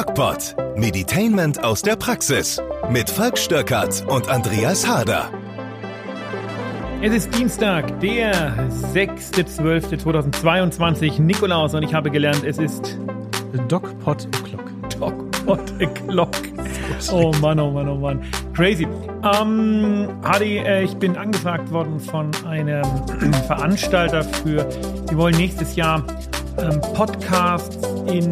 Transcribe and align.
DocPod. 0.00 0.56
Meditainment 0.78 1.62
aus 1.62 1.82
der 1.82 1.94
Praxis. 1.94 2.58
Mit 2.88 3.10
Falk 3.10 3.36
Stöckert 3.36 4.02
und 4.08 4.30
Andreas 4.30 4.88
Harder. 4.88 5.28
Es 7.02 7.12
ist 7.12 7.36
Dienstag, 7.36 8.00
der 8.00 8.66
6.12.2022. 8.94 11.20
Nikolaus 11.20 11.74
und 11.74 11.82
ich 11.82 11.92
habe 11.92 12.10
gelernt, 12.10 12.44
es 12.44 12.56
ist 12.56 12.98
DocPod 13.68 14.26
O'Clock. 14.38 14.70
DocPod 14.98 15.70
O'Clock. 15.78 16.34
Oh 17.12 17.30
Mann, 17.42 17.60
oh 17.60 17.70
Mann, 17.70 17.90
oh 17.90 17.96
Mann. 17.96 18.22
Crazy. 18.54 18.88
Ähm, 19.22 20.08
Hadi, 20.24 20.60
äh, 20.60 20.84
ich 20.84 20.94
bin 20.94 21.18
angefragt 21.18 21.70
worden 21.70 22.00
von 22.00 22.30
einem 22.46 22.86
Veranstalter 23.46 24.24
für, 24.24 24.66
die 25.10 25.16
wollen 25.18 25.36
nächstes 25.36 25.76
Jahr 25.76 26.02
ähm, 26.58 26.80
Podcasts 26.94 27.76
in, 28.06 28.30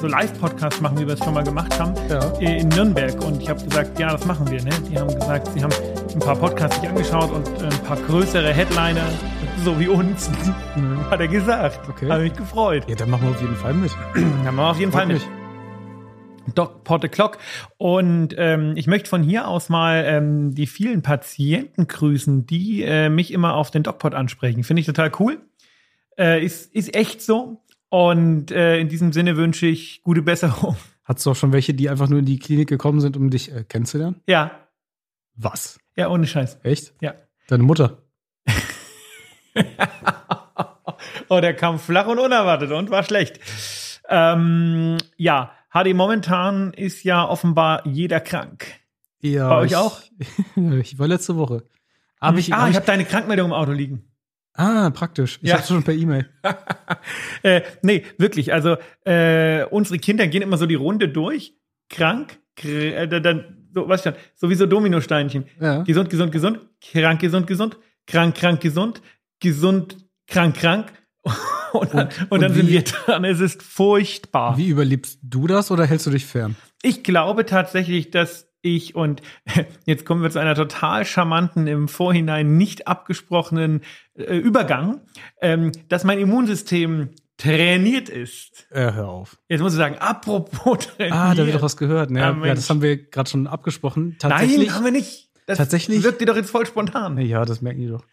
so 0.00 0.06
Live-Podcasts 0.06 0.80
machen, 0.80 0.98
wie 0.98 1.06
wir 1.06 1.14
es 1.14 1.20
schon 1.20 1.34
mal 1.34 1.42
gemacht 1.44 1.78
haben, 1.78 1.94
Ja. 2.08 2.20
äh, 2.40 2.60
in 2.60 2.68
Nürnberg. 2.68 3.22
Und 3.24 3.42
ich 3.42 3.48
habe 3.48 3.62
gesagt, 3.62 3.98
ja, 3.98 4.12
das 4.12 4.24
machen 4.26 4.48
wir. 4.50 4.62
Ne? 4.62 4.70
Die 4.90 4.98
haben 4.98 5.12
gesagt, 5.14 5.48
sie 5.52 5.62
haben 5.62 5.72
ein 6.14 6.20
paar 6.20 6.36
Podcasts 6.36 6.80
sich 6.80 6.88
angeschaut 6.88 7.30
und 7.32 7.46
äh, 7.62 7.66
ein 7.66 7.82
paar 7.84 7.96
größere 7.96 8.52
Headliner, 8.52 9.06
so 9.64 9.78
wie 9.78 9.88
uns, 9.88 10.30
hat 11.10 11.20
er 11.20 11.28
gesagt. 11.28 11.88
Okay. 11.88 12.08
Habe 12.08 12.22
mich 12.22 12.34
gefreut. 12.34 12.84
Ja, 12.88 12.94
dann 12.96 13.10
machen 13.10 13.24
wir 13.24 13.30
auf 13.30 13.40
jeden 13.40 13.56
Fall 13.56 13.74
mit. 13.74 13.90
Dann 14.14 14.54
machen 14.54 14.56
wir 14.56 14.70
auf 14.70 14.78
jeden 14.80 14.92
Fall 14.92 15.06
mit. 15.06 15.22
Doc 16.54 16.82
Pot 16.84 17.02
the 17.02 17.08
Clock. 17.08 17.38
Und 17.76 18.34
ähm, 18.38 18.72
ich 18.76 18.86
möchte 18.86 19.10
von 19.10 19.22
hier 19.22 19.48
aus 19.48 19.68
mal 19.68 20.04
ähm, 20.06 20.54
die 20.54 20.66
vielen 20.66 21.02
Patienten 21.02 21.86
grüßen, 21.88 22.46
die 22.46 22.82
äh, 22.82 23.10
mich 23.10 23.32
immer 23.32 23.54
auf 23.54 23.70
den 23.70 23.82
DocPod 23.82 24.14
ansprechen. 24.14 24.64
Finde 24.64 24.80
ich 24.80 24.86
total 24.86 25.12
cool. 25.18 25.38
Äh, 26.18 26.42
ist, 26.44 26.74
ist 26.74 26.94
echt 26.96 27.20
so. 27.20 27.60
Und 27.90 28.50
äh, 28.50 28.78
in 28.78 28.88
diesem 28.88 29.12
Sinne 29.12 29.36
wünsche 29.36 29.66
ich 29.66 30.02
gute 30.02 30.22
Besserung. 30.22 30.76
Hattest 31.04 31.26
du 31.26 31.30
auch 31.30 31.36
schon 31.36 31.52
welche, 31.52 31.72
die 31.72 31.88
einfach 31.88 32.08
nur 32.08 32.18
in 32.18 32.26
die 32.26 32.38
Klinik 32.38 32.68
gekommen 32.68 33.00
sind, 33.00 33.16
um 33.16 33.30
dich 33.30 33.50
äh, 33.52 33.64
kennenzulernen? 33.64 34.20
Ja, 34.26 34.50
Was? 35.36 35.80
ja, 35.96 36.08
ohne 36.08 36.26
Scheiß. 36.26 36.58
Echt? 36.62 36.92
Ja. 37.00 37.14
Deine 37.46 37.62
Mutter? 37.62 38.02
Oh, 41.28 41.40
der 41.40 41.54
kam 41.54 41.78
flach 41.78 42.06
und 42.06 42.18
unerwartet 42.18 42.72
und 42.72 42.90
war 42.90 43.02
schlecht. 43.02 43.38
Ähm, 44.08 44.96
ja, 45.16 45.52
HD, 45.72 45.94
momentan 45.94 46.72
ist 46.72 47.04
ja 47.04 47.28
offenbar 47.28 47.86
jeder 47.86 48.20
krank. 48.20 48.66
Ja. 49.20 49.48
Bei 49.48 49.56
euch 49.58 49.72
ich, 49.72 49.76
auch? 49.76 50.00
ich 50.56 50.98
war 50.98 51.06
letzte 51.06 51.36
Woche. 51.36 51.64
Hab 52.20 52.36
ich, 52.36 52.52
ah, 52.52 52.62
hab 52.62 52.64
ich 52.68 52.70
ich, 52.70 52.76
habe 52.76 52.86
deine 52.86 53.04
Krankmeldung 53.04 53.48
im 53.48 53.52
Auto 53.52 53.72
liegen. 53.72 54.07
Ah, 54.58 54.90
praktisch. 54.90 55.38
Ich 55.42 55.48
Ja. 55.48 55.56
hab's 55.56 55.68
schon 55.68 55.82
per 55.82 55.94
E-Mail. 55.94 56.28
Äh, 57.42 57.62
nee, 57.82 58.04
wirklich. 58.18 58.52
Also 58.52 58.76
äh, 59.04 59.64
unsere 59.70 59.98
Kinder 59.98 60.26
gehen 60.26 60.42
immer 60.42 60.56
so 60.56 60.66
die 60.66 60.74
Runde 60.74 61.08
durch. 61.08 61.54
Krank, 61.88 62.38
kr 62.56 62.68
äh, 62.68 63.20
dann- 63.20 63.68
so, 63.74 63.88
was 63.88 64.02
schon, 64.02 64.14
sowieso 64.34 64.66
Dominosteinchen. 64.66 65.44
Ja. 65.60 65.82
Gesund, 65.82 66.10
gesund, 66.10 66.32
gesund, 66.32 66.60
krank, 66.80 67.20
gesund, 67.20 67.46
gesund, 67.46 67.78
krank, 68.06 68.34
krank, 68.34 68.60
gesund, 68.60 69.02
gesund, 69.40 69.96
krank, 70.26 70.56
krank. 70.56 70.92
Und 71.72 71.92
dann, 71.92 72.08
und, 72.08 72.30
und 72.32 72.40
dann 72.42 72.54
sind 72.54 72.68
wie- 72.68 72.72
wir 72.72 72.82
dran. 72.82 73.24
Es 73.24 73.40
ist 73.40 73.62
furchtbar. 73.62 74.56
Wie 74.56 74.68
überlebst 74.68 75.18
du 75.22 75.46
das 75.46 75.70
oder 75.70 75.84
hältst 75.84 76.06
du 76.06 76.10
dich 76.10 76.24
fern? 76.24 76.56
Ich 76.82 77.02
glaube 77.04 77.44
tatsächlich, 77.44 78.10
dass 78.10 78.47
ich 78.62 78.94
und 78.94 79.22
jetzt 79.86 80.04
kommen 80.04 80.22
wir 80.22 80.30
zu 80.30 80.38
einer 80.38 80.54
total 80.54 81.04
charmanten, 81.04 81.66
im 81.66 81.88
Vorhinein 81.88 82.56
nicht 82.56 82.88
abgesprochenen 82.88 83.82
äh, 84.14 84.36
Übergang, 84.36 85.02
ähm, 85.40 85.72
dass 85.88 86.04
mein 86.04 86.18
Immunsystem 86.18 87.10
trainiert 87.36 88.08
ist. 88.08 88.66
Äh, 88.70 88.92
hör 88.92 89.08
auf. 89.08 89.38
Jetzt 89.48 89.60
muss 89.60 89.72
ich 89.72 89.78
sagen, 89.78 89.96
apropos 89.98 90.86
trainiert. 90.86 91.16
Ah, 91.16 91.34
da 91.34 91.46
wird 91.46 91.54
doch 91.54 91.62
was 91.62 91.76
gehört. 91.76 92.10
Ne? 92.10 92.20
Ja, 92.20 92.32
Mensch. 92.32 92.56
das 92.56 92.68
haben 92.68 92.82
wir 92.82 92.96
gerade 92.96 93.30
schon 93.30 93.46
abgesprochen. 93.46 94.16
Tatsächlich. 94.18 94.66
Nein, 94.68 94.74
haben 94.74 94.84
wir 94.84 94.92
nicht. 94.92 95.28
Das 95.46 95.56
Tatsächlich? 95.58 96.02
wirkt 96.02 96.20
dir 96.20 96.26
doch 96.26 96.36
jetzt 96.36 96.50
voll 96.50 96.66
spontan. 96.66 97.16
Ja, 97.18 97.44
das 97.46 97.62
merken 97.62 97.80
die 97.80 97.86
doch. 97.88 98.04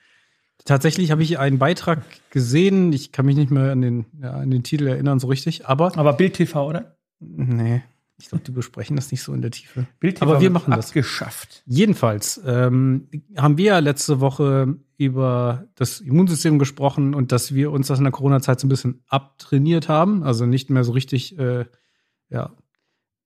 Tatsächlich 0.63 1.11
habe 1.11 1.21
ich 1.21 1.37
einen 1.37 1.59
Beitrag 1.59 2.01
gesehen. 2.29 2.93
Ich 2.93 3.11
kann 3.11 3.25
mich 3.25 3.35
nicht 3.35 3.51
mehr 3.51 3.71
an 3.71 3.81
den, 3.81 4.05
ja, 4.21 4.31
an 4.31 4.49
den 4.49 4.63
Titel 4.63 4.87
erinnern 4.87 5.19
so 5.19 5.27
richtig, 5.27 5.67
aber 5.67 5.97
Aber 5.97 6.13
Bild 6.13 6.35
TV, 6.35 6.65
oder? 6.67 6.95
nee, 7.19 7.83
ich 8.17 8.29
glaube, 8.29 8.43
die 8.45 8.51
besprechen 8.51 8.95
das 8.95 9.11
nicht 9.11 9.21
so 9.21 9.33
in 9.33 9.41
der 9.41 9.51
Tiefe. 9.51 9.87
Bild 9.99 10.21
Aber 10.21 10.39
wir 10.39 10.49
machen 10.49 10.71
das. 10.71 10.87
abgeschafft. 10.87 11.63
Jedenfalls 11.65 12.39
ähm, 12.45 13.09
haben 13.37 13.57
wir 13.57 13.65
ja 13.65 13.79
letzte 13.79 14.19
Woche 14.21 14.77
über 14.97 15.67
das 15.75 15.99
Immunsystem 15.99 16.57
gesprochen 16.57 17.13
und 17.13 17.31
dass 17.33 17.53
wir 17.53 17.71
uns 17.71 17.87
das 17.87 17.97
in 17.99 18.05
der 18.05 18.13
Corona-Zeit 18.13 18.59
so 18.61 18.67
ein 18.67 18.69
bisschen 18.69 19.03
abtrainiert 19.07 19.89
haben, 19.89 20.23
also 20.23 20.45
nicht 20.45 20.69
mehr 20.69 20.85
so 20.85 20.93
richtig 20.93 21.37
äh, 21.37 21.65
ja, 22.29 22.53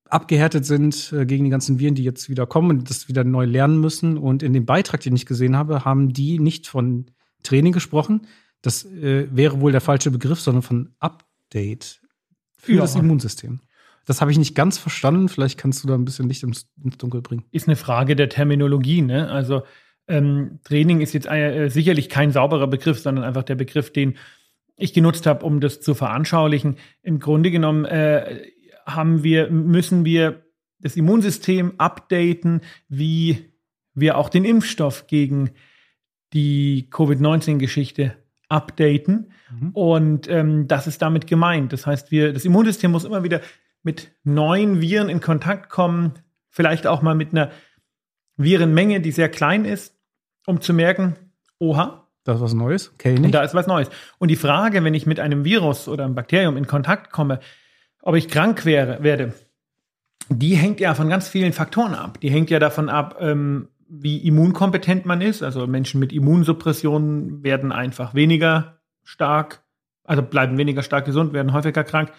abgehärtet 0.06 0.66
sind 0.66 1.14
äh, 1.14 1.26
gegen 1.28 1.44
die 1.44 1.52
ganzen 1.52 1.78
Viren, 1.78 1.94
die 1.94 2.04
jetzt 2.04 2.28
wieder 2.30 2.48
kommen 2.48 2.80
und 2.80 2.90
das 2.90 3.08
wieder 3.08 3.24
neu 3.24 3.46
lernen 3.46 3.80
müssen. 3.80 4.18
Und 4.18 4.42
in 4.42 4.54
dem 4.54 4.66
Beitrag, 4.66 5.02
den 5.02 5.16
ich 5.16 5.28
gesehen 5.28 5.56
habe, 5.56 5.86
haben 5.86 6.14
die 6.14 6.40
nicht 6.40 6.66
von 6.68 7.12
Training 7.44 7.74
gesprochen. 7.74 8.26
Das 8.64 8.86
äh, 8.86 9.28
wäre 9.32 9.62
wohl 9.62 9.72
der 9.72 9.82
falsche 9.82 10.10
Begriff, 10.10 10.40
sondern 10.42 10.64
von 10.64 10.96
Update 11.00 12.02
für 12.58 12.74
Ja. 12.74 12.82
das 12.82 12.96
Immunsystem. 12.96 13.60
Das 14.06 14.22
habe 14.22 14.32
ich 14.32 14.38
nicht 14.38 14.56
ganz 14.56 14.78
verstanden. 14.78 15.30
Vielleicht 15.30 15.60
kannst 15.60 15.84
du 15.84 15.88
da 15.88 15.96
ein 15.96 16.06
bisschen 16.06 16.28
Licht 16.28 16.44
ins, 16.44 16.68
ins 16.84 16.98
Dunkel 16.98 17.22
bringen. 17.22 17.46
Ist 17.52 17.68
eine 17.68 17.76
Frage 17.76 18.16
der 18.16 18.30
Terminologie, 18.30 19.02
ne? 19.02 19.30
Also 19.30 19.64
ähm, 20.08 20.60
Training 20.64 21.02
ist 21.02 21.14
jetzt 21.14 21.28
äh, 21.28 21.70
sicherlich 21.70 22.10
kein 22.10 22.32
sauberer 22.32 22.68
Begriff, 22.68 23.00
sondern 23.00 23.24
einfach 23.24 23.44
der 23.44 23.56
Begriff, 23.56 23.94
den 23.94 24.16
ich 24.76 24.94
genutzt 24.94 25.26
habe, 25.26 25.46
um 25.46 25.60
das 25.60 25.82
zu 25.82 25.94
veranschaulichen. 25.94 26.78
Im 27.04 27.20
Grunde 27.20 27.52
genommen 27.52 27.86
äh, 27.86 28.48
haben 28.86 29.24
wir, 29.24 29.52
müssen 29.52 30.06
wir 30.06 30.44
das 30.80 30.96
Immunsystem 30.96 31.74
updaten, 31.78 32.62
wie 32.88 33.52
wir 33.94 34.18
auch 34.18 34.30
den 34.30 34.46
Impfstoff 34.46 35.08
gegen 35.08 35.52
die 36.34 36.90
Covid-19-Geschichte 36.90 38.16
updaten. 38.48 39.32
Mhm. 39.52 39.70
Und 39.72 40.30
ähm, 40.30 40.68
das 40.68 40.88
ist 40.88 41.02
damit 41.02 41.28
gemeint. 41.28 41.74
Das 41.74 41.86
heißt, 41.86 42.12
wir, 42.12 42.34
das 42.34 42.46
Immunsystem 42.46 42.92
muss 42.92 43.04
immer 43.04 43.24
wieder 43.24 43.42
mit 43.84 44.12
neuen 44.24 44.82
Viren 44.82 45.10
in 45.10 45.22
Kontakt 45.22 45.70
kommen, 45.70 46.14
vielleicht 46.50 46.88
auch 46.88 47.02
mal 47.02 47.16
mit 47.16 47.32
einer 47.32 47.52
Virenmenge, 48.38 49.02
die 49.02 49.12
sehr 49.12 49.30
klein 49.30 49.66
ist, 49.66 49.96
um 50.46 50.62
zu 50.62 50.74
merken, 50.74 51.16
oha, 51.60 52.08
Das 52.24 52.38
ist 52.38 52.42
was 52.42 52.54
Neues? 52.54 52.92
Okay, 52.94 53.16
und 53.16 53.22
nicht. 53.22 53.34
da 53.34 53.44
ist 53.44 53.54
was 53.54 53.68
Neues. 53.68 53.90
Und 54.18 54.30
die 54.30 54.36
Frage, 54.36 54.84
wenn 54.84 54.94
ich 54.94 55.06
mit 55.06 55.20
einem 55.20 55.46
Virus 55.46 55.88
oder 55.88 56.06
einem 56.06 56.16
Bakterium 56.16 56.58
in 56.58 56.68
Kontakt 56.68 57.12
komme, 57.12 57.40
ob 58.02 58.16
ich 58.16 58.28
krank 58.30 58.66
wäre, 58.66 59.04
werde, 59.04 59.34
die 60.30 60.56
hängt 60.56 60.80
ja 60.80 60.94
von 60.94 61.10
ganz 61.10 61.28
vielen 61.28 61.54
Faktoren 61.54 61.96
ab. 61.96 62.20
Die 62.22 62.30
hängt 62.30 62.50
ja 62.50 62.60
davon 62.60 62.88
ab, 62.90 63.18
ähm, 63.20 63.70
wie 63.90 64.18
immunkompetent 64.20 65.06
man 65.06 65.22
ist. 65.22 65.42
Also 65.42 65.66
Menschen 65.68 66.00
mit 66.00 66.14
Immunsuppression 66.14 67.44
werden 67.44 67.72
einfach 67.72 68.14
weniger 68.14 68.80
stark, 69.04 69.64
also 70.04 70.22
bleiben 70.22 70.58
weniger 70.58 70.84
stark 70.84 71.06
gesund, 71.06 71.34
werden 71.34 71.52
häufiger 71.54 71.84
krank. 71.84 72.12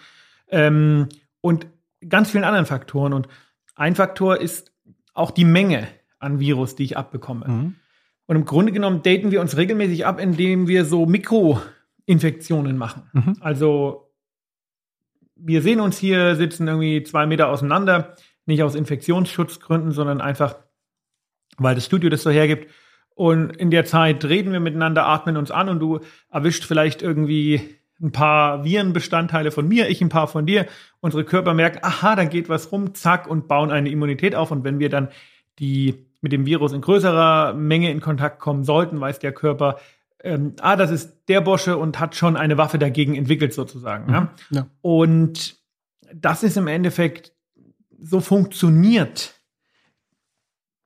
Ähm, 0.49 1.07
und 1.41 1.67
ganz 2.07 2.31
vielen 2.31 2.43
anderen 2.43 2.65
Faktoren. 2.65 3.13
Und 3.13 3.27
ein 3.75 3.95
Faktor 3.95 4.39
ist 4.39 4.71
auch 5.13 5.31
die 5.31 5.45
Menge 5.45 5.87
an 6.19 6.39
Virus, 6.39 6.75
die 6.75 6.83
ich 6.83 6.97
abbekomme. 6.97 7.47
Mhm. 7.47 7.75
Und 8.27 8.35
im 8.35 8.45
Grunde 8.45 8.71
genommen 8.71 9.03
daten 9.03 9.31
wir 9.31 9.41
uns 9.41 9.57
regelmäßig 9.57 10.05
ab, 10.05 10.19
indem 10.19 10.67
wir 10.67 10.85
so 10.85 11.05
Mikroinfektionen 11.05 12.77
machen. 12.77 13.09
Mhm. 13.13 13.37
Also 13.41 14.11
wir 15.35 15.61
sehen 15.61 15.79
uns 15.79 15.97
hier, 15.97 16.35
sitzen 16.35 16.67
irgendwie 16.67 17.03
zwei 17.03 17.25
Meter 17.25 17.49
auseinander, 17.49 18.15
nicht 18.45 18.63
aus 18.63 18.75
Infektionsschutzgründen, 18.75 19.91
sondern 19.91 20.21
einfach, 20.21 20.55
weil 21.57 21.75
das 21.75 21.85
Studio 21.85 22.09
das 22.09 22.23
so 22.23 22.29
hergibt. 22.29 22.71
Und 23.15 23.55
in 23.57 23.71
der 23.71 23.85
Zeit 23.85 24.23
reden 24.25 24.53
wir 24.53 24.59
miteinander, 24.59 25.05
atmen 25.07 25.37
uns 25.37 25.51
an 25.51 25.69
und 25.69 25.79
du 25.79 25.99
erwischt 26.29 26.63
vielleicht 26.63 27.01
irgendwie 27.01 27.80
ein 28.01 28.11
paar 28.11 28.63
Virenbestandteile 28.63 29.51
von 29.51 29.67
mir, 29.67 29.89
ich 29.89 30.01
ein 30.01 30.09
paar 30.09 30.27
von 30.27 30.45
dir. 30.45 30.65
Unsere 30.99 31.23
Körper 31.23 31.53
merken, 31.53 31.79
aha, 31.81 32.15
da 32.15 32.25
geht 32.25 32.49
was 32.49 32.71
rum, 32.71 32.93
zack, 32.95 33.27
und 33.27 33.47
bauen 33.47 33.71
eine 33.71 33.89
Immunität 33.89 34.35
auf. 34.35 34.51
Und 34.51 34.63
wenn 34.63 34.79
wir 34.79 34.89
dann 34.89 35.09
die 35.59 36.05
mit 36.21 36.31
dem 36.31 36.45
Virus 36.45 36.71
in 36.71 36.81
größerer 36.81 37.53
Menge 37.53 37.91
in 37.91 38.01
Kontakt 38.01 38.39
kommen 38.39 38.63
sollten, 38.63 38.99
weiß 38.99 39.19
der 39.19 39.31
Körper, 39.31 39.77
ähm, 40.23 40.53
ah, 40.61 40.75
das 40.75 40.91
ist 40.91 41.27
der 41.27 41.41
Bosche 41.41 41.77
und 41.77 41.99
hat 41.99 42.15
schon 42.15 42.37
eine 42.37 42.57
Waffe 42.57 42.77
dagegen 42.77 43.15
entwickelt 43.15 43.53
sozusagen. 43.53 44.11
Ja? 44.11 44.33
Ja. 44.51 44.67
Und 44.81 45.55
das 46.13 46.43
ist 46.43 46.57
im 46.57 46.67
Endeffekt 46.67 47.33
so 47.99 48.19
funktioniert. 48.19 49.40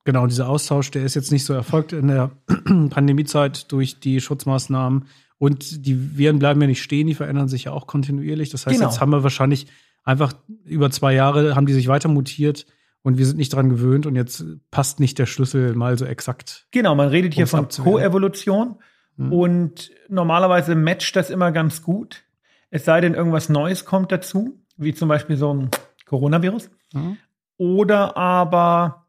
Genau, 0.06 0.26
dieser 0.26 0.48
Austausch, 0.48 0.90
der 0.92 1.04
ist 1.04 1.14
jetzt 1.16 1.32
nicht 1.32 1.44
so 1.44 1.52
erfolgt 1.52 1.92
in 1.92 2.06
der 2.08 2.30
Pandemiezeit 2.90 3.70
durch 3.72 4.00
die 4.00 4.20
Schutzmaßnahmen. 4.20 5.06
Und 5.38 5.84
die 5.84 6.16
Viren 6.16 6.38
bleiben 6.38 6.60
ja 6.60 6.66
nicht 6.66 6.82
stehen, 6.82 7.08
die 7.08 7.14
verändern 7.14 7.48
sich 7.48 7.64
ja 7.64 7.72
auch 7.72 7.86
kontinuierlich. 7.86 8.48
Das 8.50 8.64
heißt, 8.66 8.76
Genau. 8.78 8.88
jetzt 8.88 9.00
haben 9.00 9.10
wir 9.10 9.22
wahrscheinlich 9.22 9.66
einfach 10.04 10.32
über 10.64 10.90
zwei 10.90 11.12
Jahre 11.12 11.56
haben 11.56 11.66
die 11.66 11.72
sich 11.72 11.88
weiter 11.88 12.08
mutiert 12.08 12.66
und 13.02 13.18
wir 13.18 13.26
sind 13.26 13.36
nicht 13.36 13.52
dran 13.52 13.68
gewöhnt 13.68 14.06
und 14.06 14.14
jetzt 14.16 14.44
passt 14.70 15.00
nicht 15.00 15.18
der 15.18 15.26
Schlüssel 15.26 15.74
mal 15.74 15.98
so 15.98 16.04
exakt. 16.04 16.66
Genau, 16.70 16.94
man 16.94 17.08
redet 17.08 17.34
hier 17.34 17.46
von. 17.48 17.68
Koevolution 17.68 18.76
Mhm. 19.18 19.32
und 19.32 19.90
normalerweise 20.08 20.74
matcht 20.74 21.16
das 21.16 21.30
immer 21.30 21.50
ganz 21.50 21.82
gut. 21.82 22.22
Es 22.70 22.84
sei 22.84 23.00
denn, 23.00 23.14
irgendwas 23.14 23.48
Neues 23.48 23.84
kommt 23.86 24.12
dazu, 24.12 24.60
wie 24.76 24.92
zum 24.94 25.08
Beispiel 25.08 25.36
so 25.38 25.52
ein 25.54 25.70
Coronavirus. 26.04 26.70
Mhm. 26.92 27.16
Oder 27.56 28.16
aber 28.16 29.05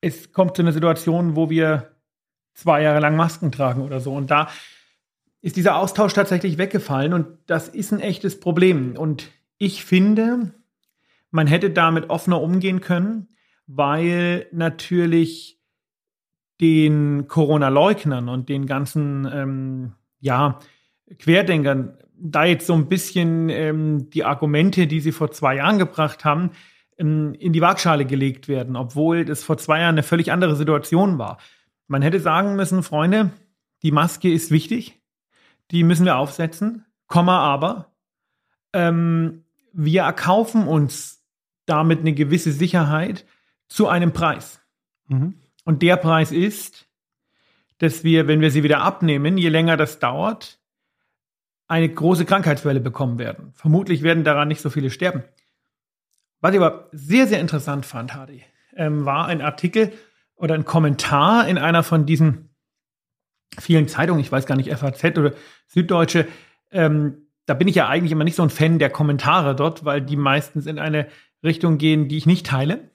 es 0.00 0.32
kommt 0.32 0.56
zu 0.56 0.62
einer 0.62 0.72
Situation, 0.72 1.36
wo 1.36 1.50
wir 1.50 1.96
zwei 2.54 2.82
Jahre 2.82 3.00
lang 3.00 3.16
Masken 3.16 3.52
tragen 3.52 3.82
oder 3.82 4.00
so. 4.00 4.14
Und 4.14 4.30
da 4.30 4.48
ist 5.40 5.56
dieser 5.56 5.76
Austausch 5.76 6.12
tatsächlich 6.14 6.58
weggefallen 6.58 7.12
und 7.12 7.26
das 7.46 7.68
ist 7.68 7.92
ein 7.92 8.00
echtes 8.00 8.40
Problem. 8.40 8.96
Und 8.96 9.30
ich 9.58 9.84
finde, 9.84 10.52
man 11.30 11.46
hätte 11.46 11.70
damit 11.70 12.10
offener 12.10 12.40
umgehen 12.40 12.80
können, 12.80 13.28
weil 13.66 14.46
natürlich 14.52 15.60
den 16.60 17.28
Corona-Leugnern 17.28 18.28
und 18.28 18.48
den 18.48 18.66
ganzen, 18.66 19.28
ähm, 19.32 19.92
ja, 20.18 20.58
Querdenkern 21.18 21.96
da 22.20 22.44
jetzt 22.44 22.66
so 22.66 22.74
ein 22.74 22.88
bisschen 22.88 23.48
ähm, 23.48 24.10
die 24.10 24.24
Argumente, 24.24 24.86
die 24.86 25.00
sie 25.00 25.12
vor 25.12 25.30
zwei 25.30 25.56
Jahren 25.56 25.78
gebracht 25.78 26.24
haben, 26.24 26.50
in 26.98 27.52
die 27.52 27.60
Waagschale 27.60 28.04
gelegt 28.04 28.48
werden, 28.48 28.76
obwohl 28.76 29.24
das 29.24 29.44
vor 29.44 29.56
zwei 29.56 29.80
Jahren 29.80 29.94
eine 29.94 30.02
völlig 30.02 30.32
andere 30.32 30.56
Situation 30.56 31.18
war. 31.18 31.38
Man 31.86 32.02
hätte 32.02 32.20
sagen 32.20 32.56
müssen, 32.56 32.82
Freunde, 32.82 33.30
die 33.82 33.92
Maske 33.92 34.32
ist 34.32 34.50
wichtig, 34.50 35.00
die 35.70 35.84
müssen 35.84 36.04
wir 36.04 36.16
aufsetzen, 36.16 36.84
Komma 37.06 37.38
aber, 37.38 37.92
ähm, 38.72 39.44
wir 39.72 40.02
erkaufen 40.02 40.66
uns 40.66 41.24
damit 41.66 42.00
eine 42.00 42.12
gewisse 42.14 42.52
Sicherheit 42.52 43.24
zu 43.68 43.88
einem 43.88 44.12
Preis. 44.12 44.60
Mhm. 45.06 45.34
Und 45.64 45.82
der 45.82 45.96
Preis 45.96 46.32
ist, 46.32 46.88
dass 47.78 48.02
wir, 48.02 48.26
wenn 48.26 48.40
wir 48.40 48.50
sie 48.50 48.62
wieder 48.62 48.80
abnehmen, 48.80 49.38
je 49.38 49.48
länger 49.48 49.76
das 49.76 50.00
dauert, 50.00 50.58
eine 51.68 51.88
große 51.88 52.24
Krankheitswelle 52.24 52.80
bekommen 52.80 53.18
werden. 53.18 53.52
Vermutlich 53.54 54.02
werden 54.02 54.24
daran 54.24 54.48
nicht 54.48 54.62
so 54.62 54.70
viele 54.70 54.90
sterben. 54.90 55.22
Was 56.40 56.52
ich 56.52 56.60
aber 56.60 56.88
sehr, 56.92 57.26
sehr 57.26 57.40
interessant 57.40 57.84
fand, 57.84 58.14
Hardy, 58.14 58.44
ähm, 58.76 59.04
war 59.04 59.26
ein 59.26 59.42
Artikel 59.42 59.92
oder 60.36 60.54
ein 60.54 60.64
Kommentar 60.64 61.48
in 61.48 61.58
einer 61.58 61.82
von 61.82 62.06
diesen 62.06 62.50
vielen 63.58 63.88
Zeitungen, 63.88 64.20
ich 64.20 64.30
weiß 64.30 64.46
gar 64.46 64.56
nicht, 64.56 64.70
FAZ 64.70 65.18
oder 65.18 65.32
Süddeutsche, 65.66 66.28
ähm, 66.70 67.28
da 67.46 67.54
bin 67.54 67.66
ich 67.66 67.74
ja 67.74 67.88
eigentlich 67.88 68.12
immer 68.12 68.24
nicht 68.24 68.36
so 68.36 68.42
ein 68.42 68.50
Fan 68.50 68.78
der 68.78 68.90
Kommentare 68.90 69.56
dort, 69.56 69.84
weil 69.84 70.02
die 70.02 70.16
meistens 70.16 70.66
in 70.66 70.78
eine 70.78 71.08
Richtung 71.42 71.78
gehen, 71.78 72.08
die 72.08 72.18
ich 72.18 72.26
nicht 72.26 72.46
teile. 72.46 72.90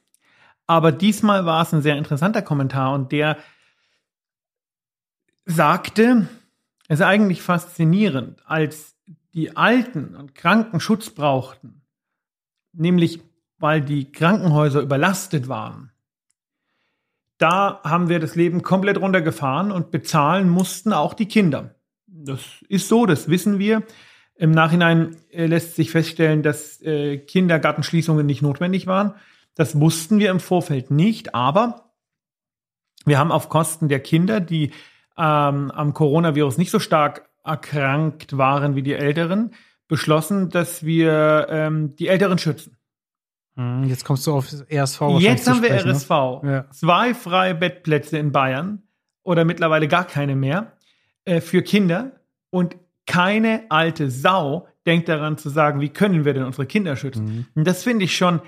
Aber 0.68 0.92
diesmal 0.92 1.46
war 1.46 1.64
es 1.64 1.74
ein 1.74 1.82
sehr 1.82 1.98
interessanter 1.98 2.42
Kommentar 2.42 2.94
und 2.94 3.12
der 3.12 3.38
sagte, 5.46 6.28
es 6.88 7.00
ist 7.00 7.06
eigentlich 7.06 7.42
faszinierend, 7.42 8.42
als 8.46 8.96
die 9.34 9.58
Alten 9.58 10.16
und 10.16 10.36
Kranken 10.36 10.80
Schutz 10.80 11.10
brauchten, 11.10 11.82
nämlich 12.72 13.22
weil 13.64 13.80
die 13.80 14.12
Krankenhäuser 14.12 14.82
überlastet 14.82 15.48
waren, 15.48 15.90
da 17.38 17.80
haben 17.86 18.10
wir 18.10 18.20
das 18.20 18.36
Leben 18.36 18.62
komplett 18.62 19.00
runtergefahren 19.00 19.72
und 19.72 19.90
bezahlen 19.90 20.50
mussten 20.50 20.92
auch 20.92 21.14
die 21.14 21.30
Kinder. 21.30 21.74
Das 22.06 22.42
ist 22.68 22.90
so, 22.90 23.06
das 23.06 23.30
wissen 23.30 23.60
wir. 23.60 23.84
Im 24.36 24.52
Nachhinein 24.52 25.16
äh, 25.30 25.46
lässt 25.46 25.78
sich 25.78 25.92
feststellen, 25.92 26.44
dass 26.44 26.82
äh, 26.82 27.20
Kindergartenschließungen 27.20 28.26
nicht 28.26 28.42
notwendig 28.42 28.86
waren. 28.86 29.14
Das 29.56 29.80
wussten 29.80 30.20
wir 30.20 30.30
im 30.30 30.42
Vorfeld 30.42 30.92
nicht, 30.92 31.34
aber 31.34 31.94
wir 33.06 33.18
haben 33.18 33.32
auf 33.32 33.48
Kosten 33.48 33.88
der 33.88 34.02
Kinder, 34.02 34.42
die 34.42 34.72
ähm, 35.18 35.72
am 35.72 35.94
Coronavirus 35.94 36.58
nicht 36.58 36.72
so 36.72 36.80
stark 36.80 37.30
erkrankt 37.46 38.38
waren 38.38 38.76
wie 38.76 38.84
die 38.84 38.94
Älteren, 38.94 39.52
beschlossen, 39.88 40.50
dass 40.50 40.84
wir 40.84 41.48
ähm, 41.50 41.96
die 41.96 42.10
Älteren 42.10 42.38
schützen. 42.38 42.76
Hm, 43.56 43.84
jetzt 43.86 44.06
kommst 44.06 44.26
du 44.26 44.34
auf 44.34 44.48
RSV. 44.72 45.02
Jetzt 45.20 45.48
haben 45.48 45.62
wir 45.62 45.70
sprechen, 45.70 45.90
RSV. 45.90 46.10
Ne? 46.44 46.52
Ja. 46.52 46.70
Zwei 46.72 47.14
freie 47.14 47.56
Bettplätze 47.56 48.18
in 48.18 48.32
Bayern 48.32 48.84
oder 49.24 49.46
mittlerweile 49.46 49.88
gar 49.88 50.06
keine 50.06 50.36
mehr 50.36 50.74
äh, 51.26 51.42
für 51.42 51.62
Kinder 51.62 52.14
und 52.50 52.76
keine 53.06 53.64
alte 53.70 54.10
Sau 54.10 54.68
denkt 54.86 55.10
daran 55.10 55.38
zu 55.38 55.50
sagen, 55.50 55.82
wie 55.82 55.90
können 55.90 56.26
wir 56.26 56.34
denn 56.34 56.44
unsere 56.44 56.66
Kinder 56.66 56.96
schützen. 56.96 57.26
Mhm. 57.26 57.46
Und 57.56 57.68
das 57.68 57.84
finde 57.84 58.06
ich 58.06 58.16
schon 58.16 58.42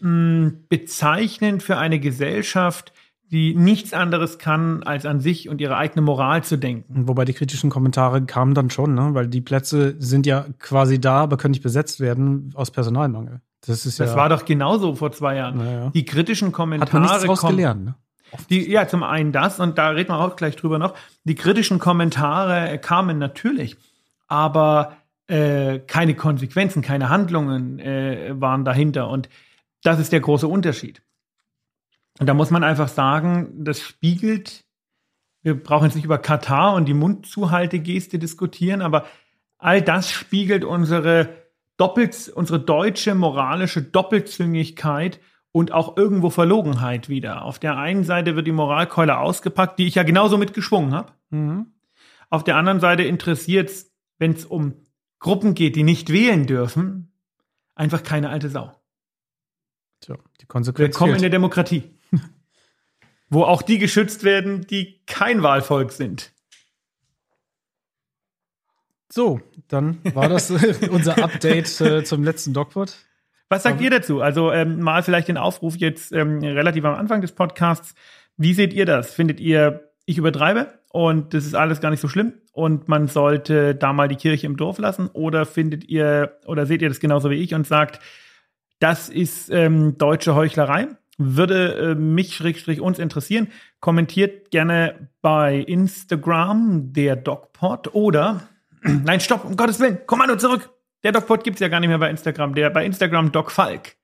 hm, 0.00 0.64
bezeichnend 0.68 1.62
für 1.62 1.76
eine 1.78 1.98
Gesellschaft, 2.00 2.92
die 3.30 3.54
nichts 3.54 3.94
anderes 3.94 4.38
kann, 4.38 4.82
als 4.82 5.06
an 5.06 5.20
sich 5.20 5.48
und 5.48 5.60
ihre 5.60 5.76
eigene 5.76 6.02
Moral 6.02 6.44
zu 6.44 6.58
denken. 6.58 7.08
Wobei 7.08 7.24
die 7.24 7.32
kritischen 7.32 7.70
Kommentare 7.70 8.22
kamen 8.26 8.52
dann 8.52 8.68
schon, 8.68 8.94
ne? 8.94 9.14
weil 9.14 9.26
die 9.26 9.40
Plätze 9.40 9.96
sind 9.98 10.26
ja 10.26 10.46
quasi 10.58 11.00
da, 11.00 11.22
aber 11.22 11.38
können 11.38 11.52
nicht 11.52 11.62
besetzt 11.62 11.98
werden 11.98 12.52
aus 12.54 12.70
Personalmangel. 12.70 13.40
Das 13.66 13.86
ist 13.86 13.98
ja. 13.98 14.06
Das 14.06 14.16
war 14.16 14.28
doch 14.28 14.44
genauso 14.44 14.94
vor 14.94 15.12
zwei 15.12 15.36
Jahren. 15.36 15.60
Ja. 15.60 15.90
Die 15.90 16.04
kritischen 16.04 16.52
Kommentare. 16.52 16.92
Hat 16.92 17.00
man 17.00 17.02
nichts 17.02 17.24
draus 17.24 17.42
gelernt, 17.42 17.84
ne? 17.84 17.94
Die, 18.48 18.70
ja, 18.70 18.88
zum 18.88 19.02
einen 19.02 19.30
das, 19.32 19.60
und 19.60 19.76
da 19.76 19.90
reden 19.90 20.10
wir 20.10 20.18
auch 20.18 20.36
gleich 20.36 20.56
drüber 20.56 20.78
noch. 20.78 20.94
Die 21.24 21.34
kritischen 21.34 21.78
Kommentare 21.78 22.78
kamen 22.78 23.18
natürlich, 23.18 23.76
aber 24.26 24.96
äh, 25.26 25.80
keine 25.80 26.14
Konsequenzen, 26.14 26.80
keine 26.80 27.10
Handlungen 27.10 27.78
äh, 27.78 28.32
waren 28.34 28.64
dahinter. 28.64 29.08
Und 29.08 29.28
das 29.82 29.98
ist 29.98 30.12
der 30.12 30.20
große 30.20 30.48
Unterschied. 30.48 31.02
Und 32.18 32.26
da 32.26 32.34
muss 32.34 32.50
man 32.50 32.64
einfach 32.64 32.88
sagen, 32.88 33.64
das 33.64 33.80
spiegelt, 33.80 34.64
wir 35.42 35.60
brauchen 35.60 35.84
jetzt 35.84 35.94
nicht 35.94 36.04
über 36.04 36.18
Katar 36.18 36.74
und 36.74 36.86
die 36.86 36.94
Mundzuhaltegeste 36.94 38.18
diskutieren, 38.18 38.80
aber 38.80 39.04
all 39.58 39.82
das 39.82 40.10
spiegelt 40.10 40.64
unsere 40.64 41.41
doppelt, 41.82 42.30
unsere 42.32 42.60
deutsche 42.60 43.16
moralische 43.16 43.82
Doppelzüngigkeit 43.82 45.18
und 45.50 45.72
auch 45.72 45.96
irgendwo 45.96 46.30
Verlogenheit 46.30 47.08
wieder. 47.08 47.44
Auf 47.44 47.58
der 47.58 47.76
einen 47.76 48.04
Seite 48.04 48.36
wird 48.36 48.46
die 48.46 48.52
Moralkeule 48.52 49.18
ausgepackt, 49.18 49.80
die 49.80 49.88
ich 49.88 49.96
ja 49.96 50.04
genauso 50.04 50.38
mitgeschwungen 50.38 50.94
habe. 50.94 51.12
Mhm. 51.30 51.72
Auf 52.30 52.44
der 52.44 52.54
anderen 52.54 52.78
Seite 52.78 53.02
interessiert 53.02 53.68
es, 53.68 53.92
wenn 54.20 54.30
es 54.30 54.44
um 54.44 54.74
Gruppen 55.18 55.54
geht, 55.54 55.74
die 55.74 55.82
nicht 55.82 56.10
wählen 56.10 56.46
dürfen, 56.46 57.12
einfach 57.74 58.04
keine 58.04 58.28
alte 58.28 58.48
Sau. 58.48 58.72
Tja, 60.02 60.16
die 60.40 60.46
Konsequenz. 60.46 60.94
Willkommen 60.94 61.16
in 61.16 61.20
der 61.20 61.30
Demokratie. 61.30 61.90
wo 63.28 63.42
auch 63.42 63.62
die 63.62 63.78
geschützt 63.78 64.22
werden, 64.22 64.68
die 64.68 65.02
kein 65.06 65.42
Wahlvolk 65.42 65.90
sind. 65.90 66.32
So, 69.14 69.42
dann 69.68 69.98
war 70.14 70.30
das 70.30 70.48
äh, 70.48 70.88
unser 70.90 71.22
Update 71.22 71.82
äh, 71.82 72.02
zum 72.02 72.24
letzten 72.24 72.54
Dogpod. 72.54 72.96
Was 73.50 73.62
sagt 73.62 73.78
um, 73.78 73.84
ihr 73.84 73.90
dazu? 73.90 74.22
Also 74.22 74.50
ähm, 74.50 74.80
mal 74.80 75.02
vielleicht 75.02 75.28
den 75.28 75.36
Aufruf 75.36 75.76
jetzt 75.76 76.12
ähm, 76.12 76.38
relativ 76.38 76.82
am 76.86 76.94
Anfang 76.94 77.20
des 77.20 77.32
Podcasts. 77.32 77.94
Wie 78.38 78.54
seht 78.54 78.72
ihr 78.72 78.86
das? 78.86 79.12
Findet 79.12 79.38
ihr, 79.38 79.92
ich 80.06 80.16
übertreibe 80.16 80.78
und 80.92 81.34
das 81.34 81.44
ist 81.44 81.54
alles 81.54 81.82
gar 81.82 81.90
nicht 81.90 82.00
so 82.00 82.08
schlimm 82.08 82.32
und 82.52 82.88
man 82.88 83.06
sollte 83.06 83.74
da 83.74 83.92
mal 83.92 84.08
die 84.08 84.16
Kirche 84.16 84.46
im 84.46 84.56
Dorf 84.56 84.78
lassen? 84.78 85.10
Oder 85.12 85.44
findet 85.44 85.84
ihr 85.90 86.38
oder 86.46 86.64
seht 86.64 86.80
ihr 86.80 86.88
das 86.88 86.98
genauso 86.98 87.28
wie 87.28 87.42
ich 87.42 87.52
und 87.52 87.66
sagt, 87.66 88.00
das 88.78 89.10
ist 89.10 89.50
ähm, 89.50 89.98
deutsche 89.98 90.34
Heuchlerei? 90.34 90.88
Würde 91.18 91.74
äh, 91.74 91.94
mich 91.94 92.34
schrägstrich 92.34 92.80
uns 92.80 92.98
interessieren. 92.98 93.48
Kommentiert 93.78 94.50
gerne 94.50 95.10
bei 95.20 95.56
Instagram 95.56 96.94
der 96.94 97.16
DocPod 97.16 97.94
oder 97.94 98.48
Nein, 99.04 99.20
stopp, 99.20 99.44
um 99.44 99.56
Gottes 99.56 99.80
Willen. 99.80 100.06
Kommando 100.06 100.36
zurück. 100.36 100.70
Der 101.02 101.12
DocPod 101.12 101.44
gibt's 101.44 101.60
ja 101.60 101.68
gar 101.68 101.80
nicht 101.80 101.88
mehr 101.88 101.98
bei 101.98 102.10
Instagram. 102.10 102.54
Der 102.54 102.70
bei 102.70 102.84
Instagram 102.84 103.32
Doc 103.32 103.50
Falk. 103.50 103.96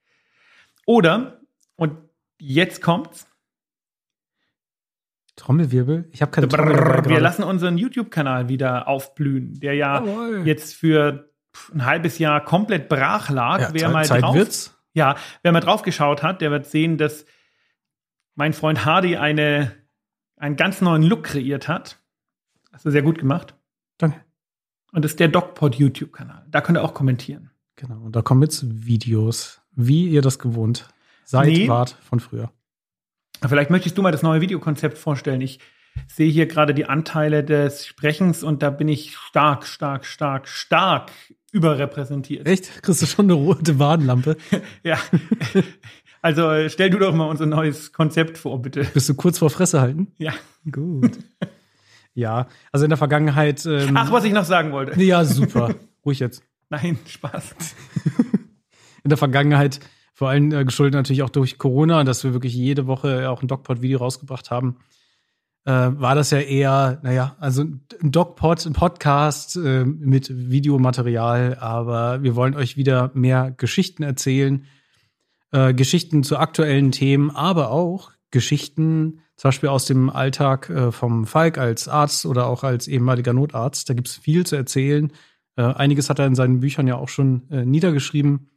Oder, 0.87 1.41
und 1.77 1.97
jetzt 2.39 2.83
kommt's. 2.83 3.27
Trommelwirbel? 5.37 6.09
Ich 6.13 6.23
habe 6.23 6.33
keine 6.33 6.49
Trommelwirbel. 6.49 7.11
Wir 7.11 7.21
lassen 7.21 7.45
unseren 7.45 7.79
YouTube-Kanal 7.79 8.49
wieder 8.49 8.89
aufblühen, 8.89 9.61
der 9.61 9.75
ja 9.75 10.01
Jawohl. 10.01 10.47
jetzt 10.47 10.75
für 10.75 11.31
ein 11.73 11.85
halbes 11.85 12.19
Jahr 12.19 12.45
komplett 12.45 12.89
brach 12.89 13.31
lag. 13.31 13.61
Ja, 13.61 13.69
wer 13.73 13.89
mal 13.91 14.05
Zeit 14.05 14.23
drauf, 14.23 14.35
wird's. 14.35 14.77
Ja, 14.95 15.17
wer 15.43 15.53
mal 15.53 15.61
drauf 15.61 15.83
geschaut 15.83 16.23
hat, 16.23 16.41
der 16.41 16.51
wird 16.51 16.67
sehen, 16.67 16.99
dass 16.99 17.25
mein 18.35 18.53
Freund 18.53 18.85
Hardy 18.85 19.17
eine, 19.17 19.73
einen 20.37 20.57
ganz 20.57 20.81
neuen 20.81 21.03
Look 21.03 21.25
kreiert 21.25 21.69
hat. 21.69 22.01
Hast 22.73 22.85
du 22.85 22.91
sehr 22.91 23.03
gut 23.03 23.19
gemacht. 23.19 23.55
Danke. 23.99 24.25
Und 24.93 25.05
das 25.05 25.13
ist 25.13 25.21
der 25.21 25.29
DocPod 25.29 25.75
YouTube-Kanal. 25.75 26.47
Da 26.51 26.61
könnt 26.61 26.79
ihr 26.79 26.85
auch 26.85 26.95
kommentieren. 26.95 27.51
Genau. 27.77 28.01
Und 28.01 28.17
da 28.17 28.23
kommen 28.23 28.43
jetzt 28.43 28.65
Videos, 28.87 29.61
wie 29.75 30.09
ihr 30.09 30.23
das 30.23 30.39
gewohnt 30.39 30.89
seid, 31.25 31.49
nee. 31.49 31.69
wart 31.69 31.97
von 32.03 32.21
früher. 32.21 32.51
Vielleicht 33.47 33.71
möchtest 33.71 33.97
du 33.97 34.03
mal 34.03 34.11
das 34.11 34.23
neue 34.23 34.41
Videokonzept 34.41 34.99
vorstellen. 34.99 35.41
Ich 35.41 35.61
sehe 36.07 36.31
hier 36.31 36.47
gerade 36.47 36.75
die 36.75 36.87
Anteile 36.87 37.45
des 37.45 37.87
Sprechens 37.87 38.43
und 38.43 38.63
da 38.63 38.71
bin 38.71 38.89
ich 38.89 39.17
stark, 39.17 39.67
stark, 39.67 40.05
stark, 40.05 40.49
stark 40.49 41.11
überrepräsentiert. 41.53 42.47
Echt? 42.47 42.83
Kriegst 42.83 43.03
du 43.03 43.07
schon 43.07 43.27
eine 43.27 43.35
rote 43.35 43.79
Warnlampe? 43.79 44.37
ja. 44.83 44.99
Also 46.21 46.69
stell 46.69 46.91
du 46.91 46.99
doch 46.99 47.15
mal 47.15 47.27
unser 47.27 47.47
neues 47.47 47.93
Konzept 47.93 48.39
vor, 48.39 48.61
bitte. 48.61 48.85
Bist 48.93 49.09
du 49.09 49.15
kurz 49.15 49.39
vor 49.39 49.51
Fresse 49.51 49.81
halten? 49.81 50.13
Ja. 50.19 50.33
Gut. 50.71 51.19
Ja, 52.19 52.49
also 52.73 52.85
in 52.85 52.89
der 52.89 52.99
Vergangenheit. 52.99 53.65
Ähm, 53.65 53.97
Ach, 53.97 54.11
was 54.11 54.25
ich 54.25 54.33
noch 54.33 54.45
sagen 54.45 54.73
wollte. 54.73 55.01
Ja, 55.01 55.25
super. 55.25 55.77
Ruhig 56.05 56.19
jetzt. 56.19 56.43
Nein, 56.69 56.99
Spaß. 57.07 57.55
in 59.05 59.09
der 59.09 59.17
Vergangenheit, 59.17 59.79
vor 60.15 60.29
allem 60.29 60.51
äh, 60.51 60.65
geschuldet 60.65 60.95
natürlich 60.95 61.23
auch 61.23 61.31
durch 61.31 61.59
Corona, 61.59 62.03
dass 62.03 62.25
wir 62.25 62.33
wirklich 62.33 62.55
jede 62.55 62.89
Woche 62.89 63.31
auch 63.31 63.41
ein 63.41 63.47
DocPod-Video 63.47 64.01
rausgebracht 64.01 64.51
haben, 64.51 64.79
äh, 65.65 65.71
war 65.71 66.17
das 66.17 66.33
ja 66.33 66.41
eher, 66.41 66.99
naja, 67.05 67.37
also 67.39 67.63
ein 67.63 68.11
DocPod, 68.11 68.67
ein 68.67 68.73
Podcast 68.73 69.55
äh, 69.55 69.85
mit 69.85 70.29
Videomaterial, 70.29 71.57
aber 71.61 72.25
wir 72.25 72.35
wollen 72.35 72.57
euch 72.57 72.77
wieder 72.77 73.13
mehr 73.15 73.53
Geschichten 73.57 74.03
erzählen, 74.03 74.65
äh, 75.53 75.73
Geschichten 75.73 76.25
zu 76.25 76.37
aktuellen 76.37 76.91
Themen, 76.91 77.31
aber 77.31 77.71
auch 77.71 78.11
Geschichten, 78.33 79.21
zum 79.39 79.49
Beispiel 79.49 79.69
aus 79.69 79.87
dem 79.87 80.11
Alltag 80.11 80.69
äh, 80.69 80.91
vom 80.91 81.25
Falk 81.25 81.59
als 81.59 81.87
Arzt 81.87 82.27
oder 82.27 82.49
auch 82.49 82.65
als 82.65 82.89
ehemaliger 82.89 83.33
Notarzt. 83.33 83.89
Da 83.89 83.95
gibt 83.95 84.09
es 84.09 84.17
viel 84.17 84.45
zu 84.45 84.57
erzählen. 84.57 85.13
Äh, 85.57 85.63
einiges 85.63 86.11
hat 86.11 86.19
er 86.19 86.27
in 86.27 86.35
seinen 86.35 86.59
Büchern 86.59 86.89
ja 86.89 86.97
auch 86.97 87.09
schon 87.09 87.49
äh, 87.49 87.65
niedergeschrieben 87.65 88.49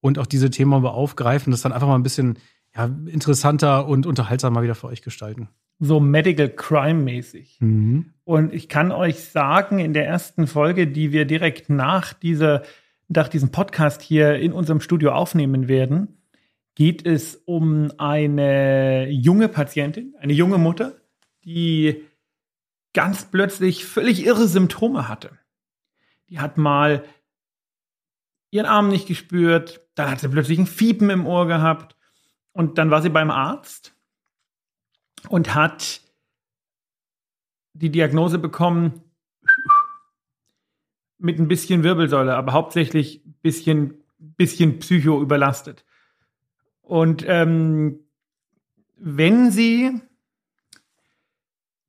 und 0.00 0.18
auch 0.18 0.26
diese 0.26 0.50
Themen 0.50 0.82
wir 0.82 0.92
aufgreifen, 0.92 1.52
das 1.52 1.62
dann 1.62 1.72
einfach 1.72 1.88
mal 1.88 1.94
ein 1.94 2.02
bisschen 2.02 2.38
ja, 2.76 2.84
interessanter 3.06 3.88
und 3.88 4.04
unterhaltsamer 4.04 4.62
wieder 4.62 4.74
für 4.74 4.88
euch 4.88 5.00
gestalten. 5.00 5.48
So 5.78 6.00
Medical 6.00 6.50
Crime 6.50 7.02
mäßig. 7.02 7.56
Mhm. 7.60 8.12
Und 8.24 8.52
ich 8.52 8.68
kann 8.68 8.92
euch 8.92 9.24
sagen, 9.24 9.78
in 9.78 9.94
der 9.94 10.06
ersten 10.06 10.46
Folge, 10.46 10.86
die 10.86 11.12
wir 11.12 11.24
direkt 11.24 11.70
nach 11.70 12.12
dieser, 12.12 12.62
nach 13.08 13.28
diesem 13.28 13.52
Podcast 13.52 14.02
hier 14.02 14.34
in 14.36 14.52
unserem 14.52 14.82
Studio 14.82 15.12
aufnehmen 15.12 15.66
werden, 15.66 16.15
geht 16.76 17.04
es 17.06 17.42
um 17.46 17.90
eine 17.98 19.08
junge 19.10 19.48
Patientin, 19.48 20.14
eine 20.20 20.34
junge 20.34 20.58
Mutter, 20.58 20.94
die 21.44 22.04
ganz 22.92 23.24
plötzlich 23.24 23.86
völlig 23.86 24.24
irre 24.24 24.46
Symptome 24.46 25.08
hatte. 25.08 25.38
Die 26.28 26.38
hat 26.38 26.58
mal 26.58 27.04
ihren 28.50 28.66
Arm 28.66 28.88
nicht 28.88 29.08
gespürt, 29.08 29.88
dann 29.94 30.10
hat 30.10 30.20
sie 30.20 30.28
plötzlich 30.28 30.58
ein 30.58 30.66
Fiepen 30.66 31.08
im 31.08 31.26
Ohr 31.26 31.46
gehabt 31.46 31.96
und 32.52 32.76
dann 32.78 32.90
war 32.90 33.00
sie 33.00 33.08
beim 33.08 33.30
Arzt 33.30 33.94
und 35.28 35.54
hat 35.54 36.02
die 37.72 37.90
Diagnose 37.90 38.38
bekommen 38.38 39.02
mit 41.16 41.38
ein 41.38 41.48
bisschen 41.48 41.84
Wirbelsäule, 41.84 42.36
aber 42.36 42.52
hauptsächlich 42.52 43.22
bisschen, 43.40 43.94
bisschen 44.18 44.78
psycho 44.78 45.22
überlastet. 45.22 45.85
Und 46.86 47.24
ähm, 47.26 47.98
wenn 48.96 49.50
sie 49.50 50.00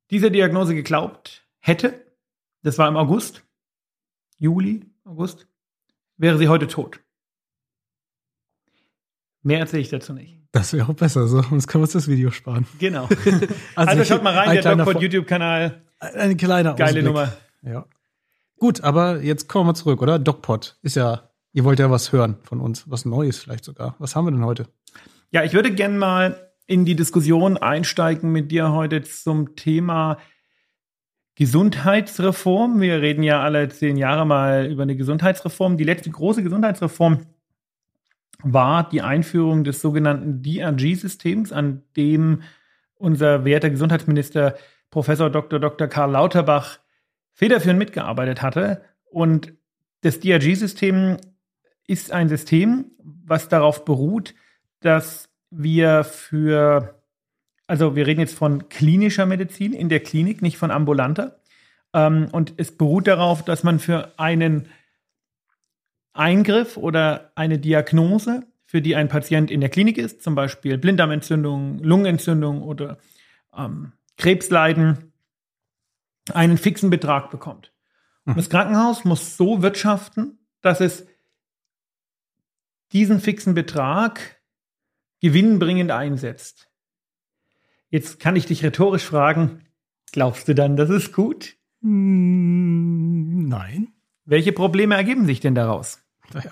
dieser 0.10 0.32
Diagnose 0.32 0.74
geglaubt 0.74 1.46
hätte, 1.60 2.04
das 2.64 2.80
war 2.80 2.88
im 2.88 2.98
August, 2.98 3.44
Juli, 4.40 4.86
August, 5.06 5.48
wäre 6.18 6.40
sie 6.40 6.48
heute 6.48 6.66
tot. 6.66 7.00
Mehr 9.44 9.60
erzähle 9.60 9.84
ich 9.84 9.90
dazu 9.90 10.14
nicht. 10.14 10.42
Das 10.52 10.74
wäre 10.74 10.90
auch 10.90 10.96
besser, 10.96 11.28
so. 11.28 11.44
Sonst 11.44 11.68
können 11.68 11.84
wir 11.84 11.86
uns 11.86 11.94
das 11.94 12.08
Video 12.08 12.32
sparen. 12.32 12.66
Genau. 12.80 13.04
also, 13.76 13.92
also 13.92 14.04
schaut 14.04 14.24
mal 14.24 14.34
rein, 14.34 14.60
der 14.60 14.76
Dogpod 14.76 15.00
YouTube-Kanal. 15.00 15.84
Eine 16.00 16.36
kleine 16.36 16.74
Geile 16.74 16.86
Ausblick. 16.86 17.06
Nummer. 17.06 17.34
Ja. 17.62 17.86
Gut, 18.58 18.82
aber 18.82 19.22
jetzt 19.22 19.48
kommen 19.48 19.70
wir 19.70 19.76
zurück, 19.76 20.02
oder? 20.02 20.18
DocPod 20.18 20.80
ist 20.82 20.96
ja, 20.96 21.30
ihr 21.54 21.64
wollt 21.66 21.78
ja 21.78 21.92
was 21.92 22.12
hören 22.12 22.38
von 22.42 22.62
uns, 22.62 22.90
was 22.90 23.06
Neues 23.06 23.38
vielleicht 23.38 23.64
sogar. 23.64 23.96
Was 24.00 24.16
haben 24.16 24.26
wir 24.26 24.32
denn 24.32 24.44
heute? 24.44 24.68
Ja, 25.30 25.44
ich 25.44 25.54
würde 25.54 25.74
gerne 25.74 25.98
mal 25.98 26.52
in 26.68 26.86
die 26.86 26.96
Diskussion 26.96 27.58
einsteigen 27.58 28.32
mit 28.32 28.50
dir 28.50 28.72
heute 28.72 29.02
zum 29.04 29.58
Thema 29.58 30.20
Gesundheitsreform. 31.36 32.80
Wir 32.80 33.02
reden 33.02 33.24
ja 33.24 33.44
alle 33.44 33.68
zehn 33.68 33.98
Jahre 33.98 34.26
mal 34.26 34.68
über 34.68 34.84
eine 34.84 34.96
Gesundheitsreform. 34.96 35.76
Die 35.76 35.84
letzte 35.84 36.10
große 36.12 36.44
Gesundheitsreform 36.44 37.26
war 38.42 38.88
die 38.88 39.02
Einführung 39.02 39.66
des 39.66 39.82
sogenannten 39.82 40.42
DRG-Systems, 40.42 41.52
an 41.52 41.84
dem 41.98 42.44
unser 42.96 43.44
werter 43.44 43.70
Gesundheitsminister 43.70 44.56
Professor 44.92 45.30
Dr. 45.30 45.60
Dr. 45.60 45.90
Karl 45.90 46.12
Lauterbach 46.12 46.80
federführend 47.34 47.80
mitgearbeitet 47.80 48.42
hatte. 48.42 48.82
Und 49.12 49.54
das 50.02 50.22
DRG-System 50.22 51.18
ist 51.86 52.14
ein 52.14 52.30
System, 52.30 52.92
was 53.26 53.50
darauf 53.50 53.84
beruht, 53.84 54.34
dass 54.80 55.30
wir 55.50 56.04
für, 56.04 57.02
also 57.68 57.96
wir 57.96 58.08
reden 58.08 58.20
jetzt 58.20 58.36
von 58.36 58.70
klinischer 58.70 59.26
Medizin 59.26 59.74
in 59.74 59.90
der 59.90 60.02
Klinik, 60.02 60.42
nicht 60.42 60.58
von 60.58 60.72
ambulanter. 60.72 61.42
Ähm, 61.94 62.30
und 62.32 62.54
es 62.58 62.76
beruht 62.76 63.08
darauf, 63.08 63.44
dass 63.44 63.64
man 63.64 63.80
für 63.80 64.14
einen 64.20 64.70
Eingriff 66.14 66.78
oder 66.78 67.32
eine 67.36 67.60
Diagnose, 67.60 68.46
für 68.66 68.82
die 68.82 68.96
ein 68.96 69.08
Patient 69.08 69.50
in 69.50 69.62
der 69.62 69.70
Klinik 69.70 69.98
ist, 69.98 70.22
zum 70.22 70.36
Beispiel 70.36 70.78
Blinddarmentzündung, 70.78 71.80
Lungenentzündung 71.80 72.62
oder 72.62 72.98
ähm, 73.56 73.94
Krebsleiden, 74.18 75.14
einen 76.34 76.58
fixen 76.58 76.90
Betrag 76.90 77.30
bekommt. 77.30 77.72
Und 78.26 78.38
das 78.38 78.50
Krankenhaus 78.50 79.06
muss 79.06 79.38
so 79.38 79.62
wirtschaften, 79.62 80.40
dass 80.62 80.82
es 80.82 81.08
diesen 82.92 83.22
fixen 83.22 83.54
Betrag 83.54 84.37
gewinnbringend 85.22 85.92
einsetzt. 85.92 86.70
Jetzt 87.90 88.20
kann 88.20 88.36
ich 88.36 88.46
dich 88.46 88.64
rhetorisch 88.64 89.04
fragen, 89.04 89.64
glaubst 90.12 90.48
du 90.48 90.56
dann, 90.56 90.76
das 90.76 90.90
ist 90.90 91.14
gut? 91.14 91.56
Hm, 91.82 93.48
nein. 93.48 93.90
Welche 94.26 94.52
Probleme 94.52 94.96
ergeben 94.96 95.26
sich 95.26 95.40
denn 95.40 95.56
daraus? 95.56 96.00
Naja, 96.34 96.52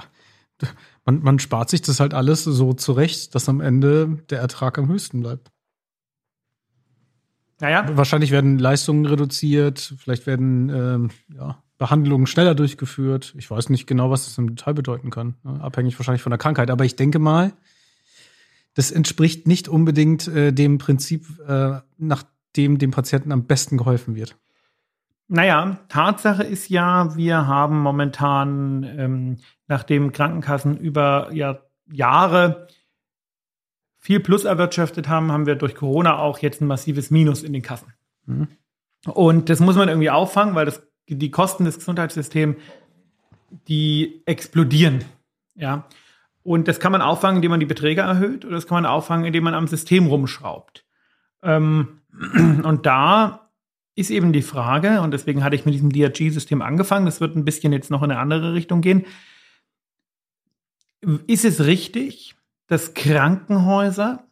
man, 1.03 1.21
man 1.21 1.39
spart 1.39 1.69
sich 1.69 1.81
das 1.81 1.99
halt 1.99 2.13
alles 2.13 2.43
so 2.43 2.73
zurecht, 2.73 3.35
dass 3.35 3.49
am 3.49 3.59
Ende 3.59 4.23
der 4.29 4.39
Ertrag 4.39 4.77
am 4.77 4.87
höchsten 4.87 5.19
bleibt. 5.19 5.51
Naja. 7.59 7.85
Wahrscheinlich 7.97 8.31
werden 8.31 8.59
Leistungen 8.59 9.05
reduziert, 9.05 9.93
vielleicht 9.97 10.27
werden 10.27 10.69
ähm, 10.69 11.09
ja, 11.33 11.61
Behandlungen 11.77 12.27
schneller 12.27 12.55
durchgeführt. 12.55 13.33
Ich 13.37 13.49
weiß 13.49 13.69
nicht 13.69 13.87
genau, 13.87 14.09
was 14.09 14.25
das 14.25 14.37
im 14.37 14.55
Detail 14.55 14.73
bedeuten 14.73 15.09
kann. 15.09 15.35
Ne? 15.43 15.61
Abhängig 15.61 15.97
wahrscheinlich 15.99 16.21
von 16.21 16.31
der 16.31 16.37
Krankheit. 16.37 16.69
Aber 16.69 16.85
ich 16.85 16.95
denke 16.95 17.19
mal, 17.19 17.53
das 18.75 18.91
entspricht 18.91 19.47
nicht 19.47 19.67
unbedingt 19.67 20.27
äh, 20.27 20.53
dem 20.53 20.77
Prinzip, 20.77 21.25
äh, 21.47 21.79
nach 21.97 22.23
dem 22.55 22.77
dem 22.77 22.91
Patienten 22.91 23.31
am 23.31 23.45
besten 23.45 23.77
geholfen 23.77 24.15
wird. 24.15 24.37
Naja, 25.27 25.79
Tatsache 25.89 26.43
ist 26.43 26.69
ja, 26.69 27.15
wir 27.15 27.47
haben 27.47 27.79
momentan, 27.79 28.83
ähm, 28.83 29.37
nachdem 29.67 30.11
Krankenkassen 30.11 30.77
über 30.77 31.29
ja, 31.33 31.59
Jahre 31.91 32.67
viel 33.97 34.19
Plus 34.19 34.45
erwirtschaftet 34.45 35.07
haben, 35.09 35.31
haben 35.31 35.47
wir 35.47 35.55
durch 35.55 35.73
Corona 35.73 36.19
auch 36.19 36.37
jetzt 36.39 36.61
ein 36.61 36.67
massives 36.67 37.09
Minus 37.09 37.41
in 37.41 37.53
den 37.53 37.63
Kassen. 37.63 37.93
Mhm. 38.27 38.47
Und 39.07 39.49
das 39.49 39.59
muss 39.59 39.75
man 39.75 39.89
irgendwie 39.89 40.11
auffangen, 40.11 40.53
weil 40.53 40.65
das, 40.65 40.83
die 41.07 41.31
Kosten 41.31 41.65
des 41.65 41.79
Gesundheitssystems, 41.79 42.57
die 43.67 44.21
explodieren. 44.25 45.05
Ja. 45.55 45.87
Und 46.45 46.67
das 46.67 46.79
kann 46.79 46.91
man 46.91 47.01
auffangen, 47.01 47.37
indem 47.37 47.49
man 47.49 47.59
die 47.59 47.65
Beträge 47.65 48.01
erhöht, 48.01 48.45
oder 48.45 48.53
das 48.53 48.67
kann 48.67 48.75
man 48.75 48.85
auffangen, 48.85 49.25
indem 49.25 49.45
man 49.45 49.55
am 49.55 49.67
System 49.67 50.05
rumschraubt. 50.05 50.85
Ähm, 51.41 52.01
und 52.63 52.85
da 52.85 53.49
ist 53.95 54.11
eben 54.11 54.31
die 54.31 54.43
Frage, 54.43 55.01
und 55.01 55.09
deswegen 55.09 55.43
hatte 55.43 55.55
ich 55.55 55.65
mit 55.65 55.73
diesem 55.73 55.91
DRG-System 55.91 56.61
angefangen, 56.61 57.07
das 57.07 57.19
wird 57.19 57.35
ein 57.35 57.45
bisschen 57.45 57.73
jetzt 57.73 57.89
noch 57.89 58.03
in 58.03 58.11
eine 58.11 58.19
andere 58.19 58.53
Richtung 58.53 58.81
gehen. 58.81 59.07
Ist 61.25 61.45
es 61.45 61.65
richtig, 61.65 62.35
dass 62.67 62.93
Krankenhäuser, 62.93 64.27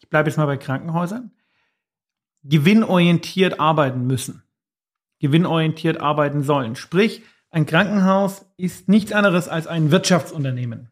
ich 0.00 0.10
bleibe 0.10 0.28
jetzt 0.28 0.36
mal 0.36 0.44
bei 0.44 0.58
Krankenhäusern, 0.58 1.30
gewinnorientiert 2.44 3.58
arbeiten 3.58 4.06
müssen, 4.06 4.42
gewinnorientiert 5.18 5.98
arbeiten 5.98 6.42
sollen? 6.42 6.76
Sprich, 6.76 7.22
ein 7.50 7.64
Krankenhaus 7.64 8.44
ist 8.58 8.90
nichts 8.90 9.12
anderes 9.12 9.48
als 9.48 9.66
ein 9.66 9.90
Wirtschaftsunternehmen. 9.90 10.90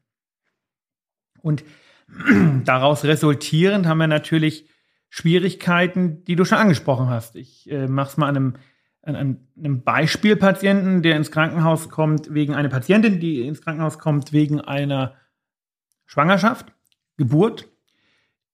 Und 1.46 1.62
daraus 2.64 3.04
resultierend 3.04 3.86
haben 3.86 3.98
wir 3.98 4.08
natürlich 4.08 4.68
Schwierigkeiten, 5.08 6.24
die 6.24 6.34
du 6.34 6.44
schon 6.44 6.58
angesprochen 6.58 7.08
hast. 7.08 7.36
Ich 7.36 7.70
äh, 7.70 7.86
mache 7.86 8.10
es 8.10 8.16
mal 8.16 8.28
an 8.28 8.36
einem, 8.36 8.54
an 9.02 9.38
einem 9.56 9.82
Beispielpatienten, 9.84 11.02
der 11.02 11.16
ins 11.16 11.30
Krankenhaus 11.30 11.88
kommt, 11.88 12.34
wegen 12.34 12.52
einer 12.52 12.68
Patientin, 12.68 13.20
die 13.20 13.46
ins 13.46 13.62
Krankenhaus 13.62 14.00
kommt, 14.00 14.32
wegen 14.32 14.60
einer 14.60 15.14
Schwangerschaft, 16.04 16.72
Geburt. 17.16 17.68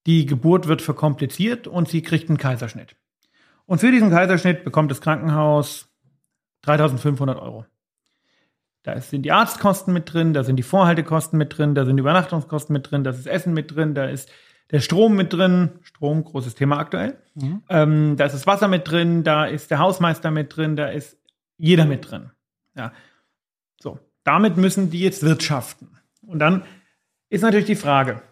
Die 0.06 0.26
Geburt 0.26 0.68
wird 0.68 0.82
verkompliziert 0.82 1.66
und 1.66 1.88
sie 1.88 2.02
kriegt 2.02 2.28
einen 2.28 2.36
Kaiserschnitt. 2.36 2.96
Und 3.64 3.78
für 3.78 3.90
diesen 3.90 4.10
Kaiserschnitt 4.10 4.64
bekommt 4.64 4.90
das 4.90 5.00
Krankenhaus 5.00 5.88
3500 6.62 7.40
Euro. 7.40 7.64
Da 8.82 9.00
sind 9.00 9.22
die 9.22 9.32
Arztkosten 9.32 9.92
mit 9.94 10.12
drin, 10.12 10.32
da 10.32 10.42
sind 10.42 10.56
die 10.56 10.64
Vorhaltekosten 10.64 11.38
mit 11.38 11.56
drin, 11.56 11.74
da 11.74 11.84
sind 11.84 11.96
die 11.96 12.00
Übernachtungskosten 12.00 12.72
mit 12.72 12.90
drin, 12.90 13.04
da 13.04 13.10
ist 13.10 13.26
Essen 13.26 13.52
mit 13.54 13.74
drin, 13.74 13.94
da 13.94 14.06
ist 14.06 14.28
der 14.72 14.80
Strom 14.80 15.14
mit 15.14 15.32
drin. 15.32 15.70
Strom, 15.82 16.24
großes 16.24 16.54
Thema 16.54 16.78
aktuell. 16.78 17.18
Mhm. 17.34 17.62
Ähm, 17.68 18.16
da 18.16 18.24
ist 18.24 18.32
das 18.32 18.46
Wasser 18.46 18.68
mit 18.68 18.90
drin, 18.90 19.22
da 19.22 19.44
ist 19.44 19.70
der 19.70 19.78
Hausmeister 19.78 20.30
mit 20.30 20.56
drin, 20.56 20.76
da 20.76 20.88
ist 20.88 21.16
jeder 21.58 21.84
mit 21.84 22.10
drin. 22.10 22.30
Ja. 22.74 22.92
So, 23.80 24.00
damit 24.24 24.56
müssen 24.56 24.90
die 24.90 25.00
jetzt 25.00 25.22
wirtschaften. 25.22 25.98
Und 26.22 26.38
dann 26.38 26.64
ist 27.28 27.42
natürlich 27.42 27.66
die 27.66 27.76
Frage, 27.76 28.22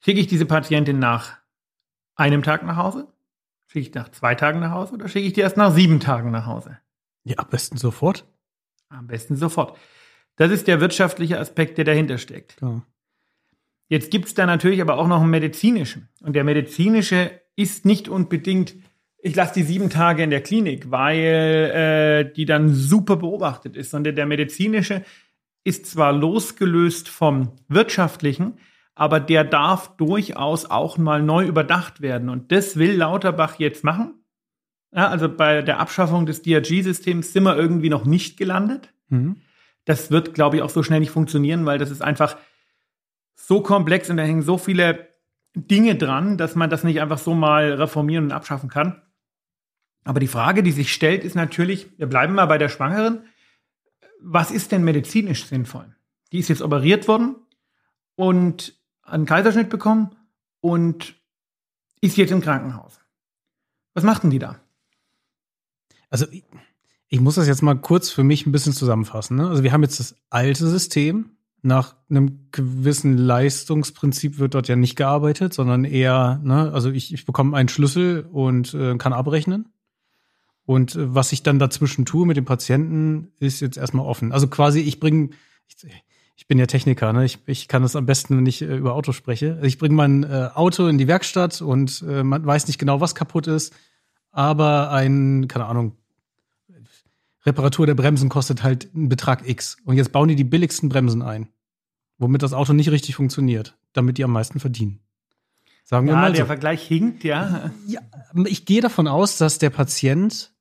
schicke 0.00 0.20
ich 0.20 0.26
diese 0.26 0.46
Patientin 0.46 0.98
nach 0.98 1.38
einem 2.16 2.42
Tag 2.42 2.64
nach 2.64 2.76
Hause? 2.76 3.08
Schicke 3.68 3.88
ich 3.88 3.94
nach 3.94 4.10
zwei 4.10 4.34
Tagen 4.34 4.60
nach 4.60 4.72
Hause 4.72 4.94
oder 4.94 5.08
schicke 5.08 5.26
ich 5.26 5.32
die 5.32 5.40
erst 5.40 5.56
nach 5.56 5.72
sieben 5.72 6.00
Tagen 6.00 6.30
nach 6.32 6.46
Hause? 6.46 6.78
Ja, 7.24 7.38
am 7.38 7.48
besten 7.48 7.76
sofort. 7.76 8.26
Am 8.88 9.06
besten 9.06 9.36
sofort. 9.36 9.78
Das 10.36 10.50
ist 10.50 10.66
der 10.66 10.80
wirtschaftliche 10.80 11.38
Aspekt, 11.38 11.78
der 11.78 11.84
dahinter 11.84 12.18
steckt. 12.18 12.56
Klar. 12.56 12.86
Jetzt 13.88 14.10
gibt 14.10 14.26
es 14.26 14.34
da 14.34 14.46
natürlich 14.46 14.80
aber 14.80 14.98
auch 14.98 15.08
noch 15.08 15.20
einen 15.20 15.30
medizinischen. 15.30 16.08
Und 16.22 16.34
der 16.34 16.44
medizinische 16.44 17.40
ist 17.56 17.84
nicht 17.84 18.08
unbedingt, 18.08 18.76
ich 19.18 19.34
lasse 19.34 19.54
die 19.54 19.64
sieben 19.64 19.90
Tage 19.90 20.22
in 20.22 20.30
der 20.30 20.42
Klinik, 20.42 20.90
weil 20.90 21.18
äh, 21.18 22.32
die 22.32 22.46
dann 22.46 22.72
super 22.72 23.16
beobachtet 23.16 23.76
ist, 23.76 23.90
sondern 23.90 24.14
der 24.14 24.26
medizinische 24.26 25.04
ist 25.64 25.86
zwar 25.86 26.12
losgelöst 26.12 27.08
vom 27.08 27.56
wirtschaftlichen, 27.68 28.58
aber 28.94 29.20
der 29.20 29.44
darf 29.44 29.96
durchaus 29.96 30.66
auch 30.66 30.96
mal 30.96 31.22
neu 31.22 31.44
überdacht 31.44 32.00
werden. 32.00 32.28
Und 32.28 32.52
das 32.52 32.76
will 32.76 32.96
Lauterbach 32.96 33.58
jetzt 33.58 33.84
machen. 33.84 34.19
Ja, 34.92 35.08
also 35.08 35.28
bei 35.28 35.62
der 35.62 35.78
Abschaffung 35.78 36.26
des 36.26 36.42
DRG-Systems 36.42 37.32
sind 37.32 37.44
wir 37.44 37.56
irgendwie 37.56 37.90
noch 37.90 38.04
nicht 38.04 38.36
gelandet. 38.36 38.92
Mhm. 39.08 39.36
Das 39.84 40.10
wird, 40.10 40.34
glaube 40.34 40.56
ich, 40.56 40.62
auch 40.62 40.70
so 40.70 40.82
schnell 40.82 41.00
nicht 41.00 41.10
funktionieren, 41.10 41.64
weil 41.64 41.78
das 41.78 41.90
ist 41.90 42.02
einfach 42.02 42.36
so 43.34 43.62
komplex 43.62 44.10
und 44.10 44.16
da 44.16 44.22
hängen 44.22 44.42
so 44.42 44.58
viele 44.58 45.08
Dinge 45.54 45.96
dran, 45.96 46.36
dass 46.38 46.54
man 46.54 46.70
das 46.70 46.84
nicht 46.84 47.00
einfach 47.00 47.18
so 47.18 47.34
mal 47.34 47.72
reformieren 47.72 48.24
und 48.26 48.32
abschaffen 48.32 48.68
kann. 48.68 49.02
Aber 50.04 50.20
die 50.20 50.28
Frage, 50.28 50.62
die 50.62 50.72
sich 50.72 50.92
stellt, 50.92 51.24
ist 51.24 51.34
natürlich, 51.34 51.98
wir 51.98 52.06
bleiben 52.06 52.34
mal 52.34 52.46
bei 52.46 52.58
der 52.58 52.68
Schwangeren, 52.68 53.24
was 54.20 54.50
ist 54.50 54.72
denn 54.72 54.84
medizinisch 54.84 55.46
sinnvoll? 55.46 55.94
Die 56.32 56.38
ist 56.38 56.48
jetzt 56.48 56.62
operiert 56.62 57.08
worden 57.08 57.36
und 58.16 58.78
einen 59.02 59.26
Kaiserschnitt 59.26 59.70
bekommen 59.70 60.16
und 60.60 61.14
ist 62.00 62.16
jetzt 62.16 62.30
im 62.30 62.40
Krankenhaus. 62.40 63.00
Was 63.94 64.04
machten 64.04 64.30
die 64.30 64.38
da? 64.38 64.60
Also 66.10 66.26
ich, 66.30 66.44
ich 67.08 67.20
muss 67.20 67.36
das 67.36 67.48
jetzt 67.48 67.62
mal 67.62 67.74
kurz 67.74 68.10
für 68.10 68.24
mich 68.24 68.46
ein 68.46 68.52
bisschen 68.52 68.72
zusammenfassen. 68.72 69.36
Ne? 69.36 69.48
Also 69.48 69.62
wir 69.62 69.72
haben 69.72 69.82
jetzt 69.82 70.00
das 70.00 70.14
alte 70.30 70.68
System. 70.68 71.30
Nach 71.62 71.94
einem 72.08 72.48
gewissen 72.52 73.18
Leistungsprinzip 73.18 74.38
wird 74.38 74.54
dort 74.54 74.68
ja 74.68 74.76
nicht 74.76 74.96
gearbeitet, 74.96 75.52
sondern 75.52 75.84
eher, 75.84 76.40
ne, 76.42 76.72
also 76.72 76.90
ich, 76.90 77.12
ich 77.12 77.26
bekomme 77.26 77.54
einen 77.54 77.68
Schlüssel 77.68 78.26
und 78.32 78.72
äh, 78.72 78.96
kann 78.96 79.12
abrechnen. 79.12 79.68
Und 80.64 80.94
äh, 80.94 81.14
was 81.14 81.32
ich 81.32 81.42
dann 81.42 81.58
dazwischen 81.58 82.06
tue 82.06 82.26
mit 82.26 82.38
dem 82.38 82.46
Patienten, 82.46 83.32
ist 83.40 83.60
jetzt 83.60 83.76
erstmal 83.76 84.06
offen. 84.06 84.32
Also 84.32 84.48
quasi, 84.48 84.80
ich 84.80 85.00
bringe, 85.00 85.30
ich, 85.66 85.76
ich 86.34 86.46
bin 86.46 86.58
ja 86.58 86.64
Techniker, 86.64 87.12
ne? 87.12 87.26
ich, 87.26 87.40
ich 87.44 87.68
kann 87.68 87.82
das 87.82 87.94
am 87.94 88.06
besten, 88.06 88.38
wenn 88.38 88.46
ich 88.46 88.62
äh, 88.62 88.76
über 88.76 88.94
Auto 88.94 89.12
spreche. 89.12 89.54
Also 89.54 89.66
ich 89.66 89.76
bringe 89.76 89.94
mein 89.96 90.22
äh, 90.22 90.48
Auto 90.54 90.86
in 90.86 90.96
die 90.96 91.08
Werkstatt 91.08 91.60
und 91.60 92.02
äh, 92.08 92.22
man 92.22 92.46
weiß 92.46 92.68
nicht 92.68 92.78
genau, 92.78 93.02
was 93.02 93.14
kaputt 93.14 93.48
ist, 93.48 93.74
aber 94.30 94.92
ein, 94.92 95.46
keine 95.46 95.66
Ahnung, 95.66 95.96
Reparatur 97.46 97.86
der 97.86 97.94
Bremsen 97.94 98.28
kostet 98.28 98.62
halt 98.62 98.88
einen 98.94 99.08
Betrag 99.08 99.48
X. 99.48 99.76
Und 99.84 99.96
jetzt 99.96 100.12
bauen 100.12 100.28
die 100.28 100.36
die 100.36 100.44
billigsten 100.44 100.88
Bremsen 100.88 101.22
ein, 101.22 101.48
womit 102.18 102.42
das 102.42 102.52
Auto 102.52 102.72
nicht 102.72 102.90
richtig 102.90 103.14
funktioniert, 103.14 103.76
damit 103.92 104.18
die 104.18 104.24
am 104.24 104.32
meisten 104.32 104.60
verdienen. 104.60 105.00
Sagen 105.84 106.06
wir 106.06 106.14
Ja, 106.14 106.20
mal 106.20 106.32
der 106.32 106.42
so. 106.42 106.46
Vergleich 106.46 106.86
hinkt, 106.86 107.24
ja. 107.24 107.72
Ja, 107.86 108.00
ich 108.44 108.64
gehe 108.64 108.80
davon 108.80 109.08
aus, 109.08 109.38
dass 109.38 109.58
der 109.58 109.70
Patient 109.70 110.52